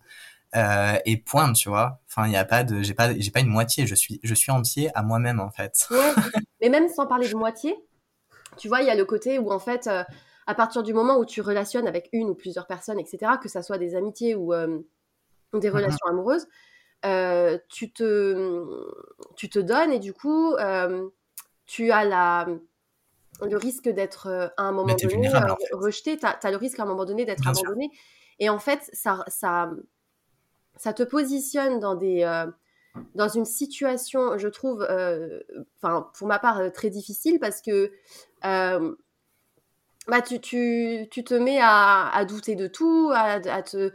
[0.54, 2.02] euh, et point tu vois.
[2.06, 4.34] Enfin il y a pas de j'ai pas j'ai pas une moitié je suis je
[4.34, 5.86] suis entier à moi-même en fait.
[5.90, 6.12] Ouais,
[6.60, 7.74] mais même sans parler de moitié
[8.62, 10.04] tu vois il y a le côté où en fait euh,
[10.46, 13.60] à partir du moment où tu relationnes avec une ou plusieurs personnes etc que ça
[13.60, 14.78] soit des amitiés ou euh,
[15.52, 16.46] des mmh relations amoureuses,
[17.04, 18.64] euh, tu, te,
[19.34, 20.54] tu te donnes et du coup,
[21.66, 22.46] tu as la,
[23.42, 25.28] le risque d'être à un moment donné
[25.72, 27.90] rejeté, tu as, le risque à un moment donné d'être abandonné.
[28.38, 29.70] Et en fait, ça, ça,
[30.76, 32.24] ça te positionne dans, des,
[33.14, 34.86] dans une situation, je trouve,
[35.76, 37.92] enfin pour ma part, très difficile parce que
[38.42, 43.92] bah, tu, tu, tu, te mets à, à douter de tout, à, à te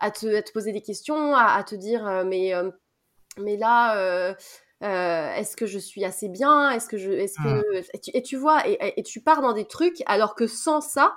[0.00, 2.70] à te, poser des questions, à, te dire euh, mais, euh,
[3.38, 4.34] mais là, euh,
[4.80, 6.70] est-ce que je suis assez bien?
[6.70, 7.84] Est-ce que je, est-ce que mmh.
[8.14, 11.16] et, tu, vois et, tu pars dans des trucs alors que sans ça,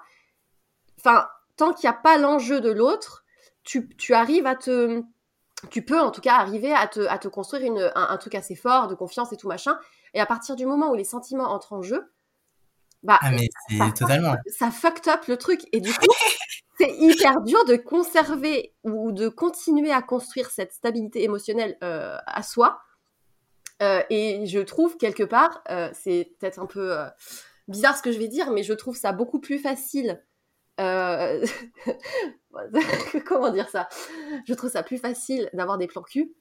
[0.99, 3.23] enfin tant qu'il n'y a pas l'enjeu de l'autre,
[3.63, 5.01] tu, tu, arrives à te
[5.69, 8.55] tu peux en tout cas arriver à te, à te construire une, un, truc assez
[8.55, 9.77] fort de confiance et tout machin.
[10.13, 12.11] Et à partir du moment où les sentiments entrent en jeu,
[13.03, 14.35] bah, ah mais ça, totalement.
[14.47, 15.61] ça fucked up le truc.
[15.73, 16.05] Et du coup,
[16.79, 22.43] c'est hyper dur de conserver ou de continuer à construire cette stabilité émotionnelle euh, à
[22.43, 22.79] soi.
[23.81, 26.95] Euh, et je trouve quelque part, euh, c'est peut-être un peu
[27.67, 30.23] bizarre ce que je vais dire, mais je trouve ça beaucoup plus facile.
[33.25, 33.87] Comment dire ça?
[34.47, 36.33] Je trouve ça plus facile d'avoir des plans cul.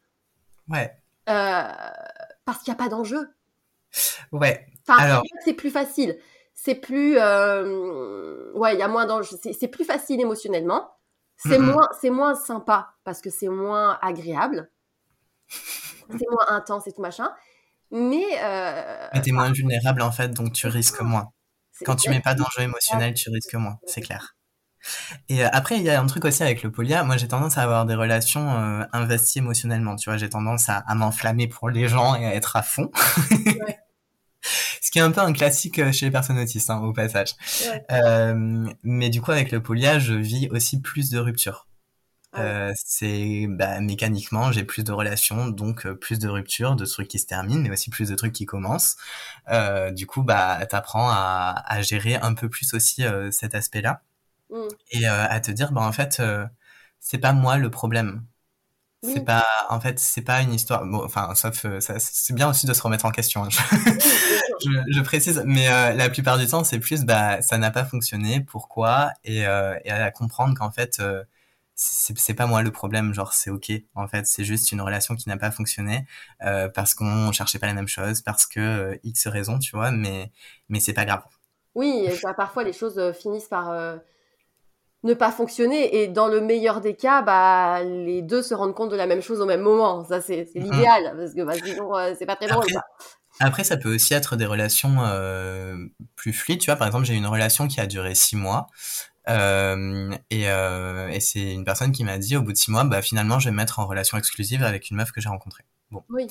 [0.69, 0.93] Ouais.
[1.27, 3.29] parce qu'il n'y a pas d'enjeu.
[4.33, 4.67] Ouais.
[4.89, 5.23] Alors.
[5.45, 6.19] C'est plus facile
[6.55, 10.91] c'est plus euh, ouais il y a moins d'enjeux c'est plus facile émotionnellement
[11.37, 14.71] c'est moins c'est moins sympa parce que c'est moins agréable
[15.49, 17.33] c'est moins intense et tout machin
[17.91, 21.33] mais euh, mais t'es moins vulnérable en fait donc tu risques moins
[21.85, 24.35] quand tu mets pas d'enjeu émotionnel tu risques moins c'est clair
[25.29, 27.05] et euh, après, il y a un truc aussi avec le polia.
[27.05, 29.95] Moi, j'ai tendance à avoir des relations euh, investies émotionnellement.
[29.95, 32.91] Tu vois, j'ai tendance à, à m'enflammer pour les gens et à être à fond.
[33.31, 33.79] Ouais.
[34.83, 37.35] Ce qui est un peu un classique euh, chez les personnes autistes, hein, au passage.
[37.91, 41.67] Euh, mais du coup, avec le polia, je vis aussi plus de ruptures.
[42.35, 46.87] Ah euh, c'est bah, mécaniquement, j'ai plus de relations, donc euh, plus de ruptures, de
[46.87, 48.97] trucs qui se terminent, mais aussi plus de trucs qui commencent.
[49.51, 54.03] Euh, du coup, bah, t'apprends à, à gérer un peu plus aussi euh, cet aspect-là
[54.51, 54.57] mmh.
[54.93, 56.23] et à te dire, bah en fait,
[57.01, 58.25] c'est pas moi le problème.
[59.05, 60.85] C'est pas, en fait, c'est pas une histoire.
[60.87, 63.45] Bon, enfin, sauf, euh, c'est bien aussi de se remettre en question.
[63.45, 63.49] Hein.
[64.65, 67.85] Je, je, précise, mais euh, la plupart du temps, c'est plus, bah, ça n'a pas
[67.85, 68.41] fonctionné.
[68.43, 71.25] Pourquoi Et, euh, et à comprendre qu'en fait, euh,
[71.83, 73.13] c'est pas moi le problème.
[73.15, 73.73] Genre, c'est ok.
[73.95, 76.07] En fait, c'est juste une relation qui n'a pas fonctionné
[76.75, 79.91] parce qu'on cherchait pas la même chose, parce que x raisons, tu vois.
[79.91, 80.31] Mais,
[80.69, 81.23] mais c'est pas grave.
[81.75, 83.99] Oui, bah, parfois les choses finissent par
[85.05, 86.03] ne pas fonctionner.
[86.03, 89.23] Et dans le meilleur des cas, bah, les deux se rendent compte de la même
[89.23, 90.05] chose au même moment.
[90.05, 90.61] Ça, c'est mmh.
[90.61, 92.67] l'idéal, parce que bah, sinon, euh, c'est pas très drôle.
[93.41, 95.77] Après, ça peut aussi être des relations euh,
[96.17, 96.61] plus fluides.
[96.61, 98.67] Tu vois, par exemple, j'ai une relation qui a duré six mois.
[99.29, 102.85] Euh, et, euh, et c'est une personne qui m'a dit au bout de six mois,
[102.85, 105.65] bah finalement, je vais me mettre en relation exclusive avec une meuf que j'ai rencontrée.
[105.91, 106.05] Bon.
[106.09, 106.27] Oui.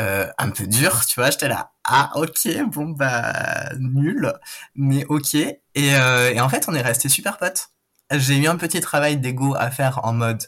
[0.00, 4.30] Euh, un peu dur, tu vois, j'étais là, ah ok, bon bah nul,
[4.74, 5.34] mais ok.
[5.34, 7.70] Et, euh, et en fait, on est resté super potes
[8.12, 10.42] j'ai eu un petit travail d'ego à faire en mode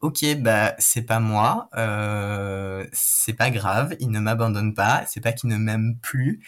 [0.00, 5.32] ok bah c'est pas moi euh, c'est pas grave il ne m'abandonne pas c'est pas
[5.32, 6.44] qu'il ne m'aime plus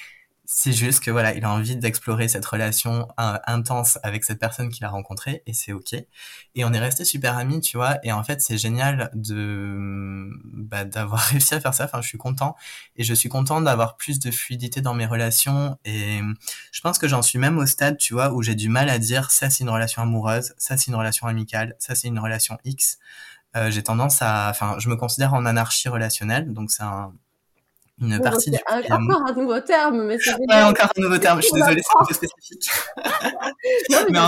[0.50, 4.70] c'est juste que voilà, il a envie d'explorer cette relation euh, intense avec cette personne
[4.70, 5.92] qu'il a rencontrée et c'est ok.
[5.92, 7.98] Et on est resté super amis, tu vois.
[8.02, 11.84] Et en fait, c'est génial de bah, d'avoir réussi à faire ça.
[11.84, 12.56] Enfin, je suis content
[12.96, 15.78] et je suis content d'avoir plus de fluidité dans mes relations.
[15.84, 16.20] Et
[16.72, 18.98] je pense que j'en suis même au stade, tu vois, où j'ai du mal à
[18.98, 22.56] dire ça c'est une relation amoureuse, ça c'est une relation amicale, ça c'est une relation
[22.64, 22.98] X.
[23.54, 27.12] Euh, j'ai tendance à, enfin, je me considère en anarchie relationnelle, donc c'est un
[28.00, 28.58] une partie du
[28.90, 32.00] Encore un nouveau terme, mais c'est Ouais, encore un nouveau terme, je suis désolée, c'est
[32.00, 32.70] un peu spécifique.
[33.90, 34.18] non, mais,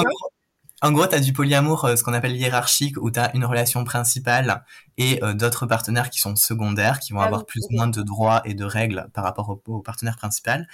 [0.83, 3.45] En gros, tu as du polyamour, euh, ce qu'on appelle hiérarchique, où tu as une
[3.45, 4.65] relation principale
[4.99, 7.89] et euh, d'autres partenaires qui sont secondaires, qui vont Ah avoir oui, plus ou moins
[7.89, 10.67] de droits et de règles par rapport au, au partenaire principal.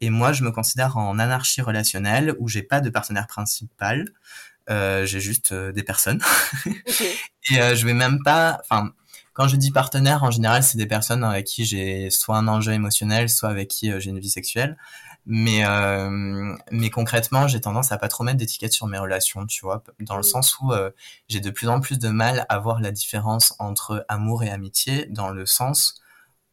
[0.00, 4.06] Et moi, je me considère en anarchie relationnelle, où j'ai pas de partenaire principal,
[4.70, 6.20] euh, j'ai juste euh, des personnes.
[7.50, 8.92] Et je vais même pas, enfin,
[9.34, 12.72] quand je dis partenaire, en général, c'est des personnes avec qui j'ai soit un enjeu
[12.72, 14.78] émotionnel, soit avec qui euh, j'ai une vie sexuelle.
[15.26, 19.62] Mais euh, mais concrètement, j'ai tendance à pas trop mettre d'étiquette sur mes relations, tu
[19.64, 20.24] vois, dans le Mm.
[20.24, 20.90] sens où euh,
[21.28, 25.06] j'ai de plus en plus de mal à voir la différence entre amour et amitié,
[25.06, 25.94] dans le sens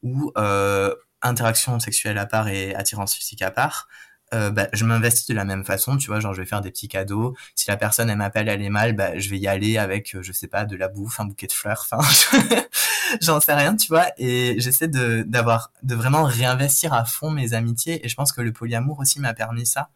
[0.04, 3.88] où euh, interaction sexuelle à part et attirance physique à part,
[4.34, 6.72] euh, bah, je m'investis de la même façon, tu vois, genre je vais faire des
[6.72, 7.36] petits cadeaux.
[7.56, 10.24] Si la personne elle m'appelle, elle est mal, bah je vais y aller avec, euh,
[10.24, 12.08] je sais pas, de la bouffe, un bouquet de fleurs, enfin,
[13.22, 14.08] j'en sais rien, tu vois.
[14.18, 18.06] Et j'essaie de d'avoir, de vraiment réinvestir à fond mes amitiés.
[18.06, 19.90] Et je pense que le polyamour aussi m'a permis ça,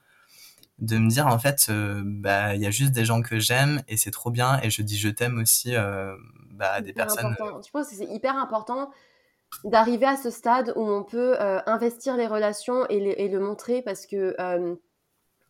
[0.80, 3.82] de me dire en fait, euh, bah il y a juste des gens que j'aime
[3.88, 4.60] et c'est trop bien.
[4.64, 6.16] Et je dis je t'aime aussi, euh,
[6.52, 7.28] bah des personnes.
[7.28, 7.62] important.
[7.66, 8.92] Je pense que c'est hyper important
[9.64, 13.40] d'arriver à ce stade où on peut euh, investir les relations et, les- et le
[13.40, 14.76] montrer parce que, euh,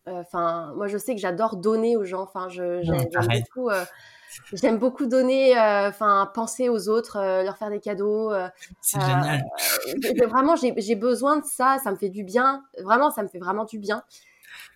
[0.07, 2.21] euh, enfin, moi je sais que j'adore donner aux gens.
[2.21, 3.69] Enfin, Ouais, j'aime beaucoup,
[4.53, 8.31] j'aime beaucoup donner, enfin, penser aux autres, leur faire des cadeaux.
[8.81, 9.43] C'est génial.
[10.29, 11.77] vraiment, j'ai j'ai besoin de ça.
[11.83, 12.63] Ça me fait du bien.
[12.83, 14.03] Vraiment, ça me fait vraiment du bien.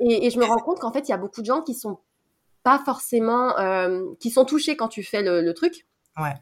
[0.01, 1.73] Et, et je me rends compte qu'en fait, il y a beaucoup de gens qui
[1.75, 1.99] sont
[2.63, 5.85] pas forcément, euh, qui sont touchés quand tu fais le, le truc
[6.17, 6.33] Ouais.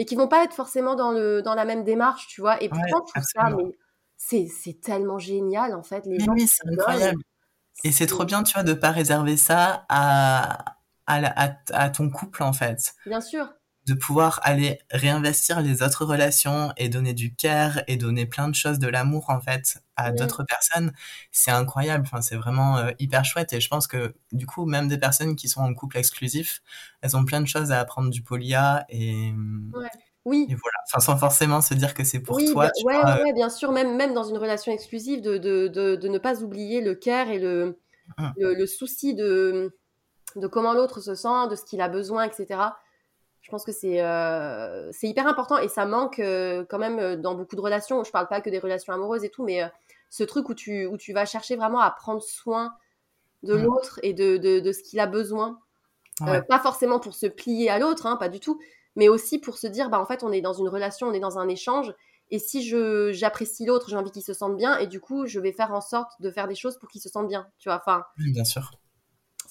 [0.00, 2.62] Mais qui vont pas être forcément dans, le, dans la même démarche, tu vois.
[2.64, 3.58] Et Ouais, pourtant, tout ça, absolument.
[3.58, 3.76] mais
[4.18, 6.06] c'est, c'est tellement génial, en fait.
[6.06, 7.22] Les Mais gens oui, c'est incroyable.
[7.84, 10.76] Et c'est trop bien, tu vois, de pas réserver ça à,
[11.06, 12.94] à, la- à, à ton couple, en fait.
[13.04, 13.52] Bien sûr.
[13.90, 18.54] De pouvoir aller réinvestir les autres relations et donner du care et donner plein de
[18.54, 20.92] choses de l'amour, en fait, à d'autres personnes.
[21.32, 22.04] C'est incroyable.
[22.06, 23.52] Enfin, c'est vraiment euh, hyper chouette.
[23.52, 26.62] Et je pense que, du coup, même des personnes qui sont en couple exclusif,
[27.02, 29.32] elles ont plein de choses à apprendre du polia et,
[30.24, 30.46] Oui.
[30.48, 30.76] et voilà.
[30.88, 33.16] Enfin, sans forcément se dire que c'est pour oui, toi, tu ouais, vois.
[33.16, 36.42] ouais, bien sûr, même, même dans une relation exclusive, de, de, de, de ne pas
[36.42, 37.78] oublier le care et le,
[38.18, 38.32] Mhm.
[38.36, 39.76] le, le souci de,
[40.36, 42.60] de comment l'autre se sent, de ce qu'il a besoin, etc.
[43.50, 47.16] Je pense que c'est euh, c'est hyper important et ça manque euh, quand même euh,
[47.16, 48.04] dans beaucoup de relations.
[48.04, 49.66] Je parle pas que des relations amoureuses et tout, mais euh,
[50.08, 52.72] ce truc où tu, où tu vas chercher vraiment à prendre soin
[53.42, 53.62] de Mm.
[53.64, 55.58] l'autre et de, de, de ce qu'il a besoin.
[56.20, 56.42] Ouais.
[56.42, 58.60] pas forcément pour se plier à l'autre, hein, pas du tout,
[58.94, 61.18] mais aussi pour se dire, bah, en fait, on est dans une relation, on est
[61.18, 61.92] dans un échange,
[62.30, 65.40] et si je j'apprécie l'autre, j'ai envie qu'il se sente bien, et du coup, je
[65.40, 67.78] vais faire en sorte de faire des choses pour qu'il se sente bien, tu vois.
[67.84, 68.70] Enfin, Bien sûr.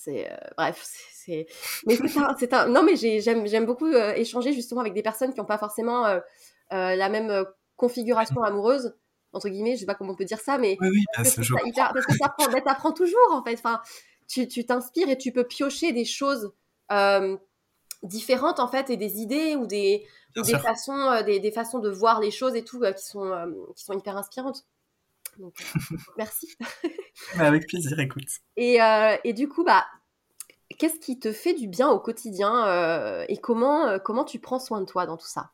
[0.04, 0.80] C'est euh, bref,
[1.14, 1.48] c'est,
[1.86, 4.94] mais c'est un, c'est un, non, mais j'ai- j'aime j'aime beaucoup euh, échanger justement avec
[4.94, 6.20] des personnes qui n'ont pas forcément euh,
[6.70, 7.46] la même
[7.76, 8.94] configuration amoureuse
[9.34, 11.44] entre guillemets, je sais pas comment on peut dire ça, mais Oui, oui, parce bah,
[11.44, 13.54] que ça hyper- parce que t'apprends, ben, t'apprends toujours en fait.
[13.54, 13.82] Enfin,
[14.28, 16.52] tu tu t'inspires et tu peux piocher des choses
[16.92, 17.38] euh,
[18.04, 20.06] différentes en fait et des idées ou des
[20.38, 23.06] ou des façons euh, des, des façons de voir les choses et tout euh, qui
[23.06, 23.32] sont
[23.76, 24.66] qui sont hyper inspirantes.
[25.38, 26.48] Donc, euh, merci.
[27.38, 28.30] Bah, avec plaisir, écoute.
[28.58, 29.86] Et euh, et du coup bah
[30.78, 34.60] qu'est-ce qui te fait du bien au quotidien euh, et comment euh, comment tu prends
[34.60, 35.52] soin de toi dans tout ça?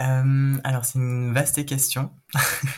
[0.00, 2.12] Alors, c'est une vaste question.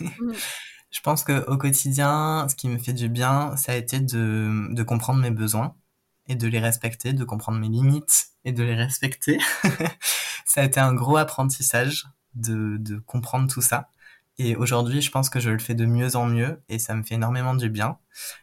[0.01, 0.35] Mhm.
[0.91, 4.75] Je pense que au quotidien, ce qui me fait du bien, ça a été de,
[4.75, 5.77] de comprendre mes besoins
[6.27, 9.39] et de les respecter, de comprendre mes limites et de les respecter.
[10.47, 13.89] ça a été un gros apprentissage de, de comprendre tout ça.
[14.43, 17.03] Et aujourd'hui, je pense que je le fais de mieux en mieux et ça me
[17.03, 17.99] fait énormément du bien.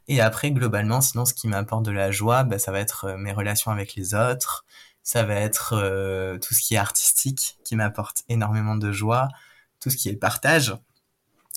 [0.08, 3.18] Et après, globalement, sinon, ce qui m'apporte de la joie, bah, ça va être euh,
[3.18, 4.64] mes relations avec les autres,
[5.02, 9.28] ça va être euh, tout ce qui est artistique qui m'apporte énormément de joie,
[9.80, 10.76] tout ce qui est partage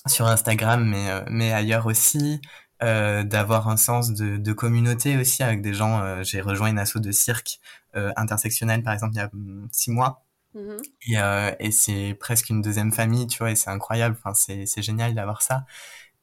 [0.07, 2.41] sur Instagram, mais, euh, mais ailleurs aussi,
[2.81, 6.23] d'avoir un sens de, communauté aussi avec des gens.
[6.23, 7.61] J'ai rejoint une asso de cirque
[7.93, 10.25] intersectionnel, par exemple, il y a hum, six mois.
[10.55, 10.83] Mhm.
[11.09, 14.17] Et, euh, et c'est presque une deuxième famille, tu vois, et c'est incroyable.
[14.23, 15.65] Enfin, c'est génial d'avoir ça.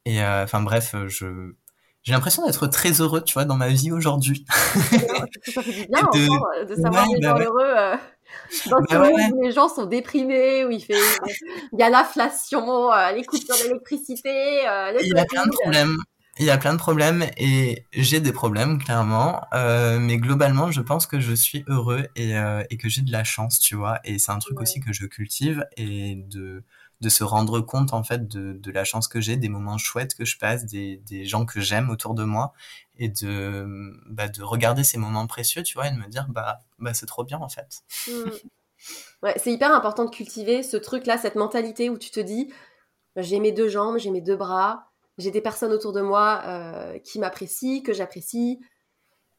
[0.05, 1.53] Et euh, enfin bref, euh, je
[2.03, 4.45] j'ai l'impression d'être très heureux, tu vois, dans ma vie aujourd'hui.
[5.47, 7.45] Ça fait du bien de- de savoir Ouais, des bah gens ouais.
[7.45, 7.95] heureux euh,
[8.67, 10.93] dans Bah ouais, où les gens sont déprimés, où il fait,
[11.73, 14.30] il y a l'inflation, les coupures d'électricité,
[14.63, 15.97] le Il y a plein de problèmes.
[16.40, 20.82] Il y a plein de problèmes et j'ai des problèmes clairement, euh, mais globalement je
[20.82, 24.00] pense que je suis heureux et, euh, et que j'ai de la chance, tu vois.
[24.04, 24.64] Et c'est un truc Ouais.
[24.64, 26.64] aussi que je cultive et de
[27.00, 30.16] de se rendre compte en fait de, de la chance que j'ai, des moments chouettes
[30.16, 32.54] que je passe, des, des gens que j'aime autour de moi
[32.98, 36.60] et de bah, de regarder ces moments précieux, tu vois, et de me dire bah
[36.80, 37.84] bah c'est trop bien en fait.
[38.08, 38.30] Mm.
[39.24, 42.52] Ouais, c'est hyper important de cultiver ce truc-là, cette mentalité où tu te dis,
[43.16, 44.87] j'ai mes deux jambes, j'ai mes deux bras,
[45.18, 48.59] j'ai des personnes autour de moi euh, qui m'apprécient, que j'apprécie.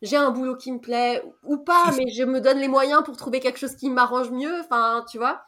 [0.02, 3.16] j'ai un boulot qui me plaît ou pas, mais je me donne les moyens pour
[3.16, 4.60] trouver quelque chose qui m'arrange mieux.
[4.60, 5.42] Enfin, tu vois.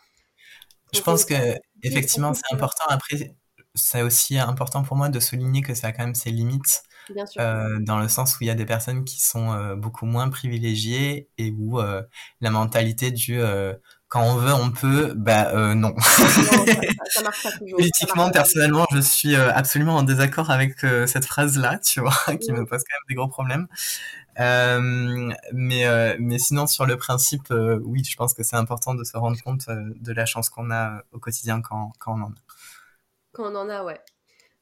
[0.93, 1.35] Je pense que
[1.83, 2.85] effectivement c'est important.
[2.89, 3.35] Après,
[3.75, 6.83] c'est aussi important pour moi de souligner que ça a quand même ses limites.
[7.39, 10.29] Euh, dans le sens où il y a des personnes qui sont euh, beaucoup moins
[10.29, 12.03] privilégiées et où euh,
[12.41, 13.41] la mentalité du
[14.11, 15.91] quand on veut, on peut, bah non.
[15.91, 17.79] non ça, marche pas toujours.
[17.79, 22.81] Politiquement, personnellement, je suis absolument en désaccord avec cette phrase-là, tu vois, qui me pose
[22.81, 23.67] quand même des gros problèmes.
[24.37, 29.41] mais, mais sinon, sur le principe, oui, je pense que c'est important de se rendre
[29.43, 32.35] compte de la chance qu'on a au quotidien quand, quand on en a.
[33.33, 34.01] Quand on en a, ouais.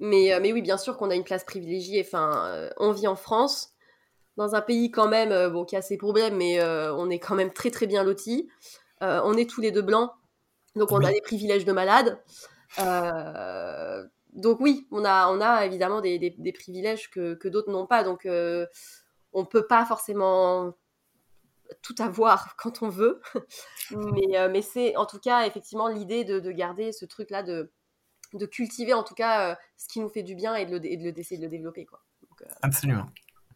[0.01, 2.05] Mais, euh, mais oui, bien sûr qu'on a une place privilégiée.
[2.07, 3.75] Enfin, euh, on vit en France,
[4.37, 7.35] dans un pays quand même euh, bon, qui a ses problèmes, mais on est quand
[7.35, 8.49] même très très bien lotis.
[9.01, 10.11] On est tous les deux blancs,
[10.77, 12.23] donc on a des privilèges de malades.
[14.33, 18.05] donc oui, on a, on a évidemment des, des, privilèges que, que d'autres n'ont pas.
[18.05, 18.27] Donc
[19.33, 20.75] on peut pas forcément
[21.83, 23.21] tout avoir quand on veut.
[23.91, 27.73] mais mais c'est en tout cas effectivement l'idée de, de garder ce truc-là de
[28.35, 30.81] de cultiver en tout cas euh, ce qui nous fait du bien et de, le,
[30.81, 31.87] de, d'essayer de le développer.
[31.87, 32.01] Quoi.
[32.43, 33.07] Euh, Absolument.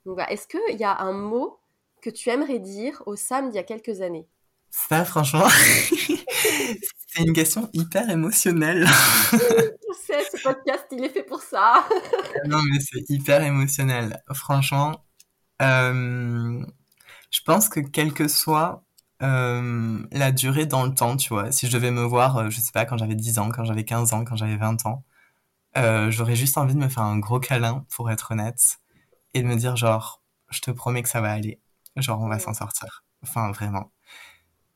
[0.06, 1.60] Donc, Est-ce qu'il y a un mot
[2.00, 4.26] que tu aimerais dire au Sam d'il y a quelques années?
[4.72, 5.48] Ça, franchement,
[7.06, 8.86] c'est une question hyper émotionnelle.
[9.30, 9.36] Je
[10.06, 11.86] sais, ce podcast, il est fait pour ça.
[12.46, 14.22] non, mais c'est hyper émotionnel.
[14.32, 15.04] Franchement,
[15.60, 16.64] euh,
[17.30, 18.82] je pense que quel que soit
[19.22, 21.52] euh, la durée dans le temps, tu vois.
[21.52, 23.84] Si je devais me voir, euh, je sais pas, quand j'avais 10 ans, quand j'avais
[23.84, 25.04] 15 ans, quand j'avais 20 ans,
[25.76, 28.78] euh, j'aurais juste envie de me faire un gros câlin, pour être honnête,
[29.34, 31.60] et de me dire, genre, je te promets que ça va aller.
[31.96, 33.04] Genre, on va s'en sortir.
[33.22, 33.92] Enfin, vraiment.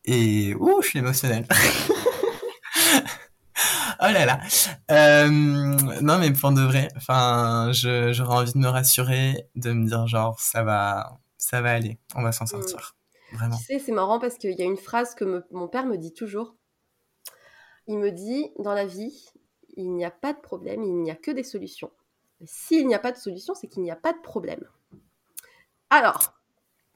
[0.06, 1.46] Et, ouh, je suis émotionnelle.
[4.00, 4.40] oh là là.
[4.90, 10.06] Euh, non, mais pour de vrai, enfin, j'aurais envie de me rassurer, de me dire,
[10.06, 12.48] genre, ça va, ça va aller, on va s'en mm.
[12.48, 12.96] sortir.
[13.30, 16.14] Tu sais, c'est marrant parce qu'il y a une phrase que mon père me dit
[16.14, 16.54] toujours.
[17.88, 19.28] Il me dit, dans la vie,
[19.76, 21.90] il n'y a pas de problème, il n'y a que des solutions.
[22.44, 24.64] S'il n'y a pas de solution, c'est qu'il n'y a pas de problème.
[25.90, 26.35] Alors,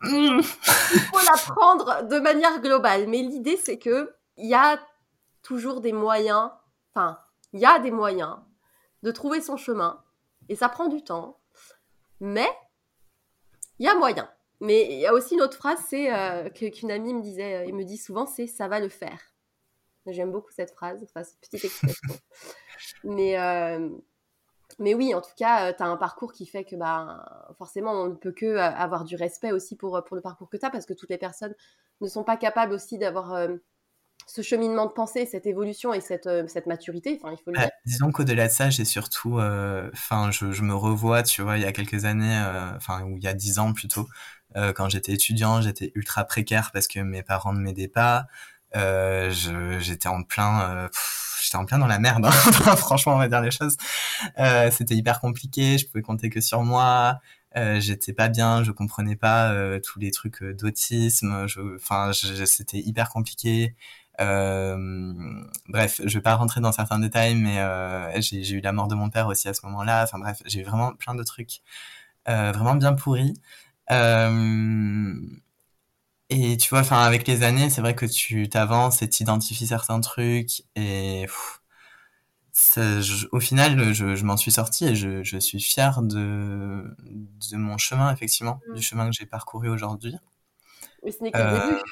[0.03, 4.81] il faut l'apprendre de manière globale, mais l'idée c'est que il y a
[5.43, 6.51] toujours des moyens,
[6.93, 7.19] enfin,
[7.53, 8.39] il y a des moyens
[9.03, 10.03] de trouver son chemin,
[10.49, 11.41] et ça prend du temps,
[12.21, 12.49] mais
[13.79, 14.31] il y a moyen.
[14.61, 17.73] Mais il y a aussi une autre phrase, c'est euh, qu'une amie me disait, et
[17.73, 19.19] me dit souvent, c'est ça va le faire.
[20.07, 22.15] J'aime beaucoup cette phrase, enfin cette petite expression.
[23.05, 23.89] mais, euh,
[24.79, 27.93] mais oui, en tout cas, euh, tu as un parcours qui fait que bah, forcément,
[27.93, 30.71] on ne peut que avoir du respect aussi pour, pour le parcours que tu as,
[30.71, 31.55] parce que toutes les personnes
[32.01, 33.49] ne sont pas capables aussi d'avoir
[34.27, 37.19] ce cheminement de pensée, cette évolution et cette, cette maturité.
[37.21, 40.75] Enfin, il faut le bah, disons qu'au-delà de ça, j'ai surtout, enfin, je, je, me
[40.75, 42.43] revois, tu vois, il y a quelques années,
[42.77, 44.07] enfin, ou il y a dix ans plutôt,
[44.57, 48.27] euh, quand j'étais étudiant, j'étais ultra précaire parce que mes parents ne m'aidaient pas.
[48.77, 49.31] Euh,
[49.81, 50.89] j'étais en plein, euh,
[51.51, 52.25] j'étais en plein dans la merde.
[52.25, 52.31] Hein.
[52.77, 53.77] Franchement, on va dire les choses.
[54.39, 55.79] Euh, C'était hyper compliqué.
[55.79, 57.21] Je pouvais compter que sur moi.
[57.57, 58.63] Euh, j'étais pas bien.
[58.63, 61.47] Je comprenais pas euh, tous les trucs d'autisme.
[61.75, 63.75] Enfin, c'était hyper compliqué.
[64.19, 67.59] bref, je vais pas rentrer dans certains détails, mais
[68.21, 70.05] j'ai eu la mort de mon père aussi à ce moment-là.
[70.05, 71.63] Enfin bref, j'ai vraiment plein de trucs
[72.27, 73.35] vraiment bien pourris.
[76.31, 80.01] Et tu vois, enfin, avec les années, c'est vrai que tu t'avances et t'identifies certains
[80.01, 81.27] trucs et
[83.33, 86.85] au final, je, je m'en suis sorti et je, je, suis fier de,
[87.51, 88.83] de mon chemin, effectivement, du mmh.
[88.83, 90.17] chemin que j'ai parcouru aujourd'hui.
[91.05, 91.83] Mais ce n'est que le euh, début.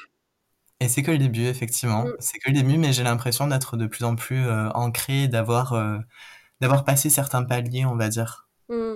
[0.81, 2.05] Et c'est que le début, effectivement.
[2.05, 2.13] Mmh.
[2.19, 5.73] C'est que le début, mais j'ai l'impression d'être de plus en plus euh, ancré, d'avoir
[6.61, 8.47] d'avoir passé certains paliers, on va dire.
[8.69, 8.95] Mmh.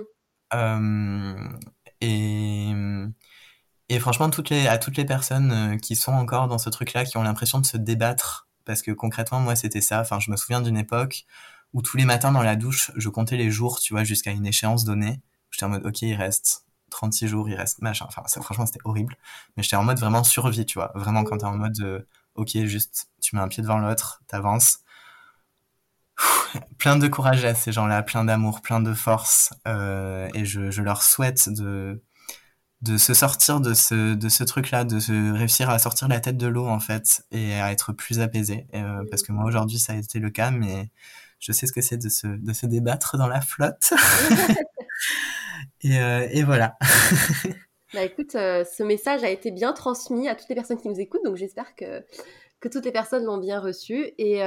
[2.00, 2.72] Et,
[3.88, 7.04] et franchement, toutes les, à toutes les personnes euh, qui sont encore dans ce truc-là,
[7.04, 10.00] qui ont l'impression de se débattre, parce que concrètement, moi, c'était ça.
[10.00, 11.24] Enfin, je me souviens d'une époque
[11.74, 14.46] où tous les matins dans la douche, je comptais les jours, tu vois, jusqu'à une
[14.46, 15.20] échéance donnée.
[15.50, 18.06] J'étais en mode, ok, il reste 36 jours, il reste machin.
[18.08, 19.16] Enfin, franchement, c'était horrible.
[19.56, 20.92] Mais j'étais en mode vraiment survie, tu vois.
[20.94, 22.00] Vraiment, quand t'es en mode, euh,
[22.36, 24.78] ok, juste, tu mets un pied devant l'autre, t'avances.
[26.78, 29.52] Plein de courage à ces gens-là, plein d'amour, plein de force.
[29.66, 32.02] Euh, et je, je leur souhaite de,
[32.84, 36.36] de se sortir de ce, de ce truc-là, de se réussir à sortir la tête
[36.36, 38.66] de l'eau, en fait, et à être plus apaisé.
[38.74, 40.90] Euh, parce que moi, aujourd'hui, ça a été le cas, mais
[41.40, 43.94] je sais ce que c'est de se, de se débattre dans la flotte.
[45.80, 46.76] et, euh, et, voilà.
[47.94, 51.00] bah écoute, euh, ce message a été bien transmis à toutes les personnes qui nous
[51.00, 52.04] écoutent, donc j'espère que,
[52.60, 54.12] que toutes les personnes l'ont bien reçu.
[54.18, 54.42] Et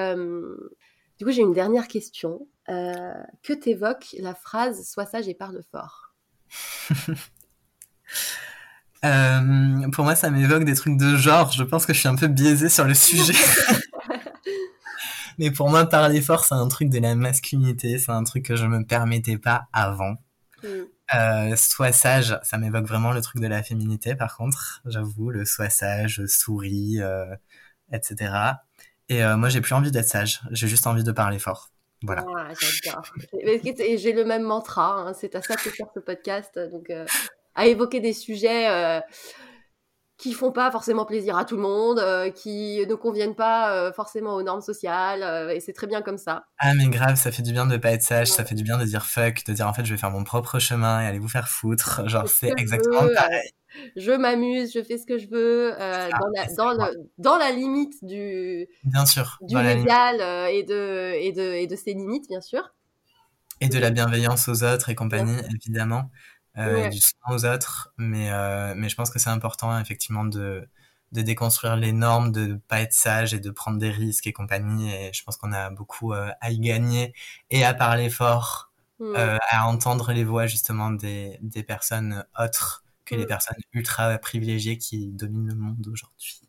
[1.17, 2.47] du coup, j'ai une dernière question.
[2.67, 6.03] que t'évoque la phrase «Sois sage et parle fort»
[9.05, 11.51] Euh, pour moi, ça m'évoque des trucs de genre.
[11.51, 13.33] Je pense que je suis un peu biaisée sur le sujet.
[15.37, 17.99] Mais pour moi, parler fort, c'est un truc de la masculinité.
[17.99, 20.15] C'est un truc que je me permettais pas avant.
[20.63, 20.67] Mm.
[21.15, 24.81] Euh, sois sage, ça m'évoque vraiment le truc de la féminité, par contre.
[24.85, 27.33] J'avoue, le sois sage, souris, euh,
[27.91, 28.33] etc.
[29.09, 30.41] Et euh, moi, j'ai plus envie d'être sage.
[30.51, 31.69] J'ai juste envie de parler fort.
[32.03, 32.25] Voilà.
[32.35, 34.93] Ah, j'ai le même mantra.
[34.93, 35.13] Hein.
[35.13, 36.59] C'est à ça que sert ce podcast.
[36.71, 37.05] Donc, euh,
[37.57, 39.01] à évoquer des sujets euh,
[40.17, 43.93] qui font pas forcément plaisir à tout le monde, euh, qui ne conviennent pas euh,
[43.93, 46.45] forcément aux normes sociales, euh, et c'est très bien comme ça.
[46.57, 48.79] Ah mais grave, ça fait du bien de pas être sage, ça fait du bien
[48.79, 51.19] de dire fuck, de dire en fait je vais faire mon propre chemin et allez
[51.19, 53.51] vous faire foutre, genre c'est exactement pareil.
[53.95, 58.03] Je m'amuse, je fais ce que je veux dans, la, dans, le, dans, la, limite
[58.03, 60.15] du bien sûr du légal
[60.51, 62.73] et de et de et de ses limites bien sûr.
[63.61, 66.09] Et de la bienveillance aux autres et compagnie évidemment
[66.57, 67.93] euh, du soin aux autres.
[67.97, 70.67] Mais, euh, mais je pense que c'est important, effectivement, de,
[71.11, 74.91] de déconstruire les normes, de pas être sage et de prendre des risques et compagnie.
[74.93, 77.13] Et je pense qu'on a beaucoup euh, à y gagner
[77.49, 78.71] et à parler fort,
[79.15, 85.11] à entendre les voix justement des, des personnes autres que les personnes ultra privilégiées qui
[85.11, 86.41] dominent le monde aujourd'hui.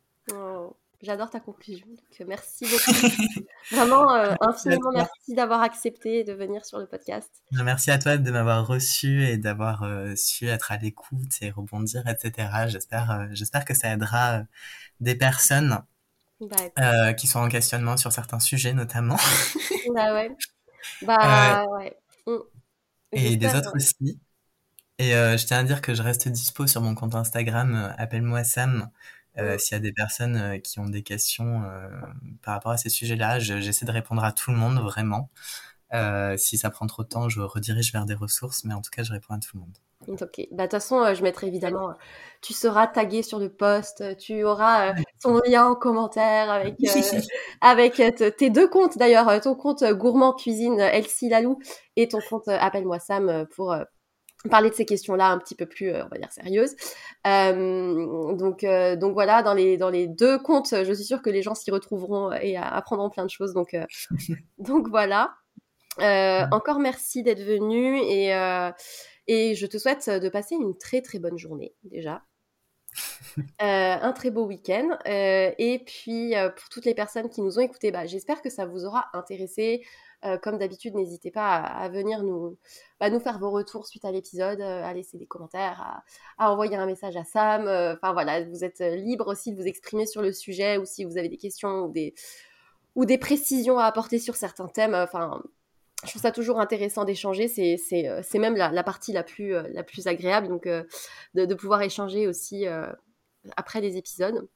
[1.01, 1.87] J'adore ta conclusion.
[1.87, 2.91] Donc, euh, merci beaucoup.
[3.71, 7.31] Vraiment, euh, infiniment merci d'avoir accepté de venir sur le podcast.
[7.53, 12.03] Merci à toi de m'avoir reçu et d'avoir euh, su être à l'écoute et rebondir,
[12.09, 12.49] etc.
[12.67, 14.43] J'espère, j'espère que ça aidera
[14.99, 15.85] des personnes
[16.41, 19.19] bah, qui sont en questionnement sur certains sujets, notamment.
[19.95, 20.37] bah ouais.
[21.03, 21.97] Bah ouais.
[23.13, 24.19] Et des autres aussi.
[24.99, 28.91] Et je tiens à dire que je reste dispo sur mon compte Instagram, appelle-moi Sam.
[29.37, 31.89] Euh, s'il y a des personnes euh, qui ont des questions euh,
[32.43, 35.31] par rapport à ces sujets-là, j'essaie de répondre à tout le monde vraiment.
[36.37, 39.03] si ça prend trop de temps, je redirige vers des ressources, mais en tout cas,
[39.03, 39.77] je réponds à tout le monde.
[40.07, 40.47] Ok.
[40.53, 41.95] Bah, de toute façon, je mettrai évidemment,
[42.41, 46.77] tu seras tagué sur le post, tu auras ton lien en commentaire avec,
[47.61, 48.03] avec
[48.37, 51.59] tes deux comptes d'ailleurs, ton compte Gourmand Cuisine Elsie Lalou
[51.97, 53.77] et ton compte Appelle-moi Sam pour
[54.51, 56.77] parler de ces questions-là un petit peu plus, euh, on va dire, sérieuses.
[57.27, 61.31] Euh, donc, euh, donc voilà, dans les, dans les deux comptes, je suis sûre que
[61.31, 63.53] les gens s'y retrouveront et apprendront plein de choses.
[63.53, 63.77] Donc,
[64.59, 65.35] donc voilà.
[65.99, 68.31] encore merci d'être venu et,
[69.27, 72.23] et je te souhaite de passer une très très bonne journée déjà.
[73.61, 74.97] un très beau week-end.
[75.05, 78.85] et puis, pour toutes les personnes qui nous ont écoutés, bah, j'espère que ça vous
[78.85, 79.83] aura intéressé.
[80.25, 82.57] Euh, comme d'habitude, n'hésitez pas à, venir nous,
[82.99, 86.03] bah, nous faire vos retours suite à l'épisode, euh, à laisser des commentaires,
[86.39, 87.69] à, envoyer un message à Sam.
[87.69, 91.05] Euh, enfin voilà, vous êtes libre aussi de vous exprimer sur le sujet ou si
[91.05, 91.85] vous avez des questions
[92.97, 94.95] ou des, précisions à apporter sur certains thèmes.
[94.95, 95.41] Enfin,
[96.05, 97.47] je trouve ça toujours intéressant d'échanger.
[97.47, 100.69] C'est même la, partie la plus, la plus agréable, donc
[101.35, 102.67] de, pouvoir échanger aussi
[103.57, 104.49] après les épisodes.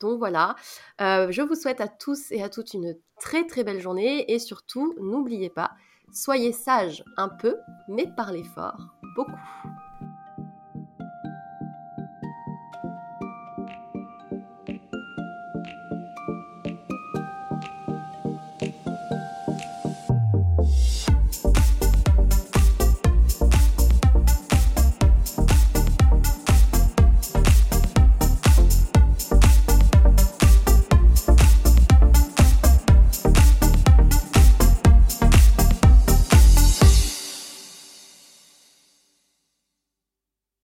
[0.00, 0.54] Donc voilà,
[1.00, 4.38] euh, je vous souhaite à tous et à toutes une très très belle journée et
[4.38, 5.72] surtout, n'oubliez pas,
[6.12, 7.56] soyez sages un peu,
[7.88, 9.32] mais parlez fort beaucoup.